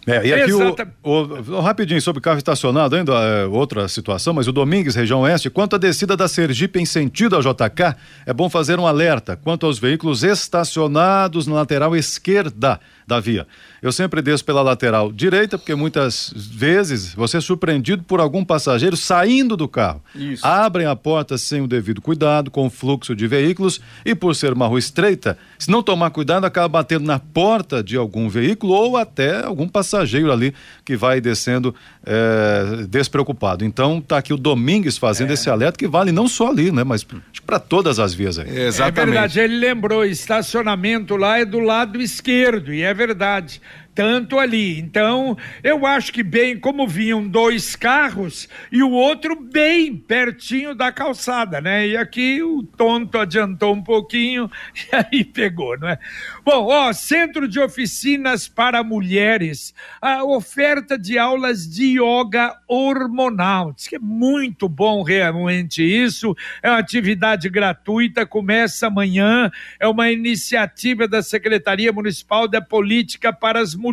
É, 0.07 0.27
e 0.27 0.33
aqui 0.33 0.53
o, 0.53 0.75
o, 1.03 1.59
rapidinho 1.61 1.99
sobre 1.99 2.21
carro 2.21 2.37
estacionado, 2.37 2.95
ainda 2.95 3.13
é 3.13 3.45
outra 3.45 3.87
situação, 3.87 4.33
mas 4.33 4.47
o 4.47 4.51
Domingues, 4.51 4.93
região 4.93 5.21
oeste, 5.21 5.49
quanto 5.49 5.75
à 5.75 5.79
descida 5.79 6.15
da 6.15 6.27
Sergipe 6.27 6.79
em 6.79 6.85
sentido 6.85 7.35
ao 7.35 7.41
JK, 7.41 7.95
é 8.25 8.31
bom 8.31 8.47
fazer 8.47 8.79
um 8.79 8.85
alerta 8.85 9.35
quanto 9.35 9.65
aos 9.65 9.79
veículos 9.79 10.23
estacionados 10.23 11.47
na 11.47 11.55
lateral 11.55 11.95
esquerda 11.95 12.79
da 13.07 13.19
via. 13.19 13.47
Eu 13.81 13.91
sempre 13.91 14.21
desço 14.21 14.43
pela 14.45 14.61
lateral 14.61 15.11
direita, 15.11 15.57
porque 15.57 15.75
muitas 15.75 16.33
vezes 16.35 17.13
você 17.13 17.37
é 17.37 17.41
surpreendido 17.41 18.03
por 18.03 18.19
algum 18.19 18.43
passageiro 18.43 18.97
saindo 18.97 19.55
do 19.55 19.67
carro. 19.67 20.01
Isso. 20.15 20.45
Abrem 20.45 20.87
a 20.87 20.95
porta 20.95 21.37
sem 21.37 21.61
o 21.61 21.67
devido 21.67 22.01
cuidado, 22.01 22.49
com 22.49 22.65
o 22.65 22.69
fluxo 22.69 23.15
de 23.15 23.27
veículos, 23.27 23.79
e 24.03 24.15
por 24.15 24.35
ser 24.35 24.53
uma 24.53 24.67
rua 24.67 24.79
estreita, 24.79 25.37
se 25.57 25.69
não 25.69 25.83
tomar 25.83 26.09
cuidado, 26.09 26.45
acaba 26.45 26.67
batendo 26.67 27.05
na 27.05 27.19
porta 27.19 27.83
de 27.83 27.95
algum 27.95 28.27
veículo 28.27 28.73
ou 28.73 28.97
até 28.97 29.43
algum 29.43 29.67
passageiro 29.67 29.94
ali 29.99 30.53
que 30.83 30.95
vai 30.95 31.21
descendo 31.21 31.73
é, 32.05 32.85
despreocupado. 32.87 33.63
Então 33.63 34.01
tá 34.01 34.17
aqui 34.17 34.33
o 34.33 34.37
Domingues 34.37 34.97
fazendo 34.97 35.31
é. 35.31 35.33
esse 35.33 35.49
alerta 35.49 35.77
que 35.77 35.87
vale 35.87 36.11
não 36.11 36.27
só 36.27 36.49
ali, 36.49 36.71
né, 36.71 36.83
mas 36.83 37.05
para 37.45 37.59
todas 37.59 37.99
as 37.99 38.13
vias 38.13 38.39
aí. 38.39 38.49
Exatamente. 38.49 38.99
É 38.99 39.05
verdade, 39.05 39.39
ele 39.39 39.57
lembrou, 39.57 40.05
estacionamento 40.05 41.15
lá 41.15 41.39
é 41.39 41.45
do 41.45 41.59
lado 41.59 42.01
esquerdo, 42.01 42.73
e 42.73 42.81
é 42.81 42.93
verdade 42.93 43.61
tanto 43.95 44.37
ali. 44.37 44.77
Então, 44.77 45.37
eu 45.63 45.85
acho 45.85 46.11
que 46.11 46.21
bem 46.21 46.59
como 46.59 46.85
vinham 46.85 47.25
dois 47.25 47.77
carros 47.77 48.49
e 48.69 48.83
o 48.83 48.91
outro 48.91 49.39
bem 49.39 49.95
pertinho 49.95 50.75
da 50.75 50.91
calçada, 50.91 51.61
né? 51.61 51.87
E 51.87 51.95
aqui 51.95 52.43
o 52.43 52.61
tonto 52.61 53.17
adiantou 53.17 53.73
um 53.73 53.81
pouquinho 53.81 54.51
e 54.75 54.95
aí 54.95 55.23
pegou, 55.23 55.79
não 55.79 55.87
é? 55.87 55.97
Bom, 56.43 56.65
ó, 56.65 56.91
Centro 56.91 57.47
de 57.47 57.59
Oficinas 57.59 58.49
para 58.49 58.83
Mulheres, 58.83 59.73
a 60.01 60.23
oferta 60.25 60.99
de 60.99 61.17
aulas 61.17 61.67
de 61.67 61.97
yoga 61.97 62.53
hormonal. 62.67 63.71
Diz 63.71 63.87
que 63.87 63.95
é 63.95 63.99
muito 63.99 64.67
bom 64.67 65.03
realmente 65.03 65.81
isso. 65.81 66.35
É 66.61 66.69
uma 66.69 66.79
atividade 66.79 67.47
gratuita, 67.49 68.25
começa 68.25 68.87
amanhã. 68.87 69.49
É 69.79 69.87
uma 69.87 70.11
iniciativa 70.11 71.07
da 71.07 71.23
Secretaria 71.23 71.93
Municipal 71.93 72.45
da 72.45 72.61
Política 72.61 73.31
para 73.31 73.61
as 73.61 73.73
mulheres. 73.73 73.84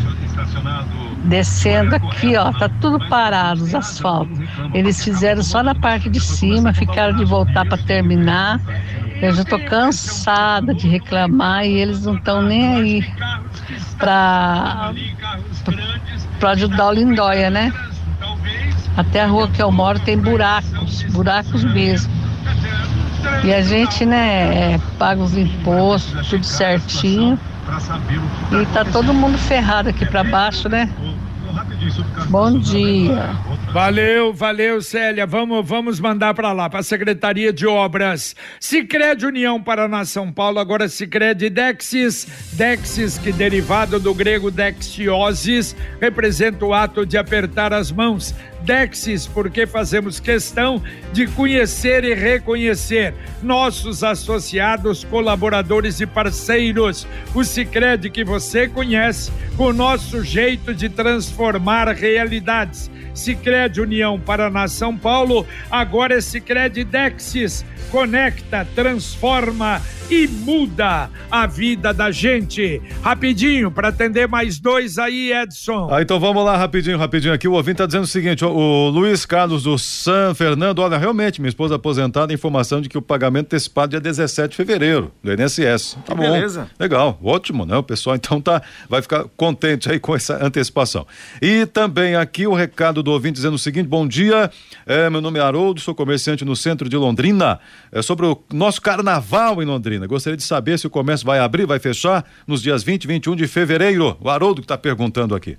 descendo 1.25 1.95
aqui, 1.95 2.37
ó, 2.37 2.53
tá 2.53 2.69
tudo 2.81 3.09
parado 3.09 3.63
os 3.63 3.75
asfaltos. 3.75 4.37
Eles 4.75 5.03
fizeram 5.05 5.43
só 5.45 5.63
na 5.63 5.77
parte 5.77 6.11
de 6.11 6.21
cima, 6.21 6.73
ficaram 6.73 7.17
de 7.17 7.25
voltar 7.25 7.65
para 7.67 7.79
terminar. 7.79 8.61
Eu 9.21 9.33
já 9.33 9.45
tô 9.45 9.59
cansada 9.59 10.73
de 10.73 10.89
reclamar 10.89 11.67
e 11.67 11.73
eles 11.73 12.05
não 12.05 12.15
estão 12.17 12.41
nem 12.41 12.75
aí 12.75 13.28
para 13.99 14.93
ajudar 16.53 16.89
o 16.89 16.93
Lindóia, 16.93 17.51
né? 17.51 17.73
Até 18.97 19.23
a 19.23 19.27
rua 19.27 19.49
que 19.49 19.63
eu 19.63 19.71
moro 19.71 19.99
tem 20.01 20.19
buracos, 20.19 21.03
buracos 21.05 21.65
mesmo. 21.65 22.13
E 23.45 23.53
a 23.53 23.63
gente, 23.63 24.05
né, 24.05 24.75
é, 24.75 24.81
paga 24.99 25.23
os 25.23 25.37
impostos, 25.37 26.29
tudo 26.29 26.45
certinho. 26.45 27.39
E 28.51 28.67
tá 28.67 28.85
todo 28.85 29.13
mundo 29.13 29.39
ferrado 29.39 29.91
aqui 29.91 30.05
para 30.07 30.25
baixo, 30.25 30.69
né? 30.69 30.91
Bom 32.29 32.59
dia. 32.59 33.31
Valeu, 33.73 34.33
valeu, 34.33 34.81
Célia. 34.81 35.27
Vamos, 35.27 35.67
vamos 35.69 36.01
mandar 36.01 36.33
para 36.33 36.53
lá, 36.53 36.71
para 36.71 36.81
a 36.81 36.83
Secretaria 36.83 37.53
de 37.53 37.67
Obras. 37.67 38.35
Sicredi 38.59 39.27
União 39.27 39.63
Paraná 39.63 40.07
São 40.07 40.33
Paulo, 40.33 40.59
agora 40.59 40.89
Sicredi 40.89 41.51
Dexis. 41.51 42.27
Dexis, 42.55 43.19
que 43.19 43.31
derivado 43.31 44.01
do 44.01 44.15
grego 44.15 44.51
dexiosis, 44.51 45.77
representa 46.01 46.65
o 46.65 46.73
ato 46.73 47.05
de 47.05 47.19
apertar 47.19 47.75
as 47.75 47.93
mãos. 47.93 48.35
Dexis, 48.63 49.27
porque 49.27 49.67
fazemos 49.67 50.21
questão 50.21 50.83
de 51.13 51.27
conhecer 51.29 52.05
e 52.05 52.15
reconhecer 52.15 53.15
nossos 53.43 54.03
associados, 54.03 55.05
colaboradores 55.05 56.01
e 56.01 56.07
parceiros. 56.07 57.07
O 57.35 57.45
Sicredi 57.45 58.11
que 58.11 58.25
você 58.25 58.69
conhece, 58.69 59.31
com 59.57 59.67
o 59.67 59.73
nosso 59.73 60.23
jeito 60.23 60.75
de 60.75 60.89
transformar 60.89 61.89
realidades. 61.89 62.91
Sicredi 63.15 63.81
União 63.81 64.19
Paraná 64.19 64.69
São 64.69 64.97
Paulo, 64.97 65.47
agora 65.71 66.17
é 66.17 66.21
Sicredi 66.21 66.85
Dexis. 66.85 67.65
Conecta, 67.91 68.67
transforma 68.75 69.81
e 70.11 70.27
muda 70.27 71.11
a 71.31 71.47
vida 71.47 71.93
da 71.93 72.11
gente. 72.11 72.81
Rapidinho, 73.03 73.71
para 73.71 73.89
atender 73.89 74.29
mais 74.29 74.59
dois 74.59 74.99
aí, 74.99 75.33
Edson. 75.33 75.89
Ah, 75.91 76.01
então 76.01 76.19
vamos 76.19 76.45
lá, 76.45 76.57
rapidinho, 76.57 76.99
rapidinho 76.99 77.35
aqui. 77.35 77.47
O 77.49 77.53
ouvinte 77.53 77.79
tá 77.79 77.87
dizendo 77.87 78.05
o 78.05 78.09
seguinte: 78.09 78.45
o, 78.45 78.49
o 78.49 78.89
Luiz 78.89 79.27
Carlos 79.27 79.65
do 79.65 79.79
San 79.79 80.35
Fernando, 80.35 80.81
olha, 80.81 80.97
realmente, 80.97 81.41
minha 81.41 81.49
esposa 81.49 81.77
aposentada, 81.77 82.33
informação 82.33 82.81
de 82.81 82.89
que 82.89 82.97
o 82.97 83.03
pagamento 83.03 83.47
antecipado 83.47 83.91
dia 83.91 84.01
17 84.01 84.51
de 84.51 84.57
fevereiro, 84.57 85.13
do 85.23 85.33
INSS. 85.33 85.97
Tá 86.05 86.15
bom. 86.15 86.23
beleza. 86.23 86.71
Legal, 86.79 87.19
ótimo, 87.23 87.65
né? 87.65 87.77
O 87.77 87.83
pessoal 87.83 88.17
então 88.17 88.41
tá, 88.41 88.63
vai 88.89 89.03
ficar 89.03 89.25
contente 89.37 89.91
aí 89.91 89.99
com 89.99 90.15
essa 90.15 90.45
antecipação. 90.45 91.07
E 91.41 91.67
também 91.67 92.15
aqui 92.15 92.47
o 92.47 92.55
recado 92.55 93.03
do 93.03 93.11
ouvinte 93.11 93.35
dizendo 93.35 93.55
o 93.55 93.59
seguinte: 93.59 93.87
bom 93.87 94.07
dia, 94.07 94.51
é, 94.87 95.09
meu 95.11 95.21
nome 95.21 95.39
é 95.39 95.43
Haroldo, 95.43 95.81
sou 95.81 95.95
comerciante 95.95 96.45
no 96.45 96.55
centro 96.55 96.89
de 96.89 96.97
Londrina. 96.97 97.59
É 97.91 98.03
sobre 98.03 98.27
o 98.27 98.39
nosso 98.53 98.81
carnaval 98.81 99.63
em 99.63 99.67
Londrina. 99.67 99.98
Gostaria 100.07 100.37
de 100.37 100.43
saber 100.43 100.79
se 100.79 100.87
o 100.87 100.91
comércio 100.91 101.27
vai 101.27 101.39
abrir, 101.39 101.67
vai 101.67 101.79
fechar 101.79 102.25
nos 102.47 102.63
dias 102.63 102.83
20 102.83 103.05
e 103.05 103.07
21 103.07 103.37
de 103.37 103.47
fevereiro. 103.49 104.17
O 104.21 104.29
Haroldo 104.29 104.61
que 104.61 104.65
está 104.67 104.79
perguntando 104.79 105.35
aqui. 105.35 105.57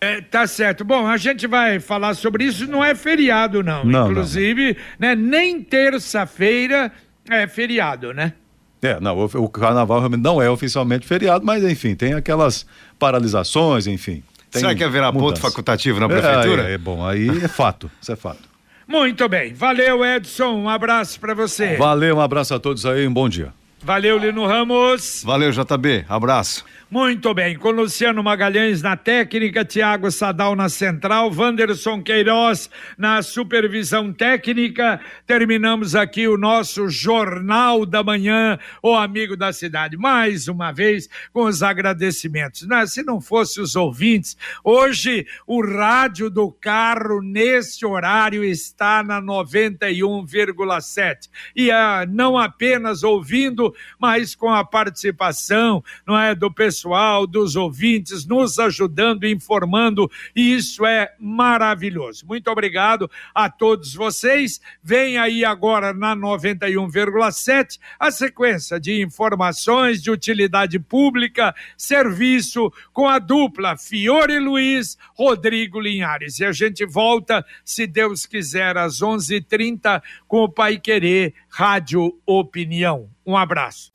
É, 0.00 0.20
tá 0.20 0.46
certo. 0.46 0.84
Bom, 0.84 1.06
a 1.06 1.16
gente 1.16 1.46
vai 1.46 1.80
falar 1.80 2.14
sobre 2.14 2.44
isso. 2.44 2.66
Não 2.68 2.84
é 2.84 2.94
feriado, 2.94 3.62
não. 3.64 3.84
Não, 3.84 4.10
Inclusive, 4.10 4.76
Né, 4.98 5.14
nem 5.16 5.60
terça-feira 5.62 6.92
é 7.28 7.46
feriado, 7.46 8.14
né? 8.14 8.32
É, 8.80 9.00
não, 9.00 9.18
o, 9.18 9.24
o 9.24 9.48
carnaval 9.48 9.98
realmente 9.98 10.22
não 10.22 10.40
é 10.40 10.48
oficialmente 10.48 11.04
feriado, 11.06 11.44
mas 11.44 11.64
enfim, 11.64 11.96
tem 11.96 12.14
aquelas 12.14 12.64
paralisações, 12.96 13.88
enfim. 13.88 14.22
Tem 14.50 14.60
Será 14.60 14.74
que 14.74 14.84
haverá 14.84 15.12
ponto 15.12 15.40
facultativo 15.40 15.98
na 15.98 16.06
É, 16.06 16.08
prefeitura? 16.08 16.70
É, 16.70 16.74
é 16.74 16.78
bom, 16.78 17.04
aí 17.04 17.28
é 17.28 17.48
fato, 17.48 17.90
isso 18.00 18.12
é 18.12 18.16
fato. 18.16 18.47
Muito 18.88 19.28
bem. 19.28 19.52
Valeu, 19.52 20.02
Edson. 20.02 20.54
Um 20.54 20.68
abraço 20.68 21.20
para 21.20 21.34
você. 21.34 21.76
Valeu, 21.76 22.16
um 22.16 22.20
abraço 22.22 22.54
a 22.54 22.58
todos 22.58 22.86
aí, 22.86 23.06
um 23.06 23.12
bom 23.12 23.28
dia. 23.28 23.52
Valeu, 23.82 24.16
Lino 24.18 24.46
Ramos. 24.46 25.22
Valeu, 25.24 25.50
JB. 25.52 26.06
Abraço. 26.08 26.64
Muito 26.90 27.34
bem, 27.34 27.54
com 27.54 27.70
Luciano 27.70 28.22
Magalhães 28.22 28.80
na 28.80 28.96
técnica, 28.96 29.62
Tiago 29.62 30.10
Sadal 30.10 30.56
na 30.56 30.70
central, 30.70 31.30
Wanderson 31.30 32.02
Queiroz 32.02 32.70
na 32.96 33.20
supervisão 33.20 34.10
técnica. 34.10 34.98
Terminamos 35.26 35.94
aqui 35.94 36.26
o 36.26 36.38
nosso 36.38 36.88
Jornal 36.88 37.84
da 37.84 38.02
Manhã, 38.02 38.58
o 38.82 38.94
amigo 38.94 39.36
da 39.36 39.52
cidade. 39.52 39.98
Mais 39.98 40.48
uma 40.48 40.72
vez, 40.72 41.10
com 41.30 41.42
os 41.42 41.62
agradecimentos. 41.62 42.66
Né? 42.66 42.86
Se 42.86 43.02
não 43.02 43.20
fosse 43.20 43.60
os 43.60 43.76
ouvintes, 43.76 44.34
hoje 44.64 45.26
o 45.46 45.62
rádio 45.62 46.30
do 46.30 46.50
carro, 46.50 47.20
nesse 47.20 47.84
horário, 47.84 48.42
está 48.42 49.02
na 49.02 49.20
91,7. 49.20 51.28
E 51.54 51.70
ah, 51.70 52.06
não 52.08 52.38
apenas 52.38 53.02
ouvindo, 53.02 53.74
mas 53.98 54.34
com 54.34 54.48
a 54.48 54.64
participação, 54.64 55.84
não 56.06 56.18
é, 56.18 56.34
do 56.34 56.50
pessoal, 56.78 57.26
dos 57.26 57.56
ouvintes, 57.56 58.24
nos 58.24 58.56
ajudando, 58.58 59.26
informando, 59.26 60.08
e 60.34 60.54
isso 60.54 60.86
é 60.86 61.12
maravilhoso. 61.18 62.24
Muito 62.24 62.48
obrigado 62.48 63.10
a 63.34 63.50
todos 63.50 63.94
vocês. 63.94 64.60
Vem 64.82 65.18
aí 65.18 65.44
agora 65.44 65.92
na 65.92 66.14
91,7 66.14 67.80
a 67.98 68.12
sequência 68.12 68.78
de 68.78 69.02
informações 69.02 70.00
de 70.00 70.10
utilidade 70.10 70.78
pública, 70.78 71.52
serviço 71.76 72.72
com 72.92 73.08
a 73.08 73.18
dupla 73.18 73.76
Fiore 73.76 74.38
Luiz, 74.38 74.96
Rodrigo 75.14 75.80
Linhares. 75.80 76.38
E 76.38 76.44
a 76.44 76.52
gente 76.52 76.86
volta, 76.86 77.44
se 77.64 77.88
Deus 77.88 78.24
quiser, 78.24 78.76
às 78.76 79.02
11:30 79.02 80.00
com 80.28 80.44
o 80.44 80.48
Pai 80.48 80.78
Querer 80.78 81.34
Rádio 81.48 82.16
Opinião. 82.24 83.10
Um 83.26 83.36
abraço. 83.36 83.90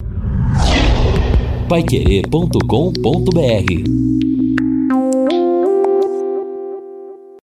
Paiquerê.com.br 1.74 4.33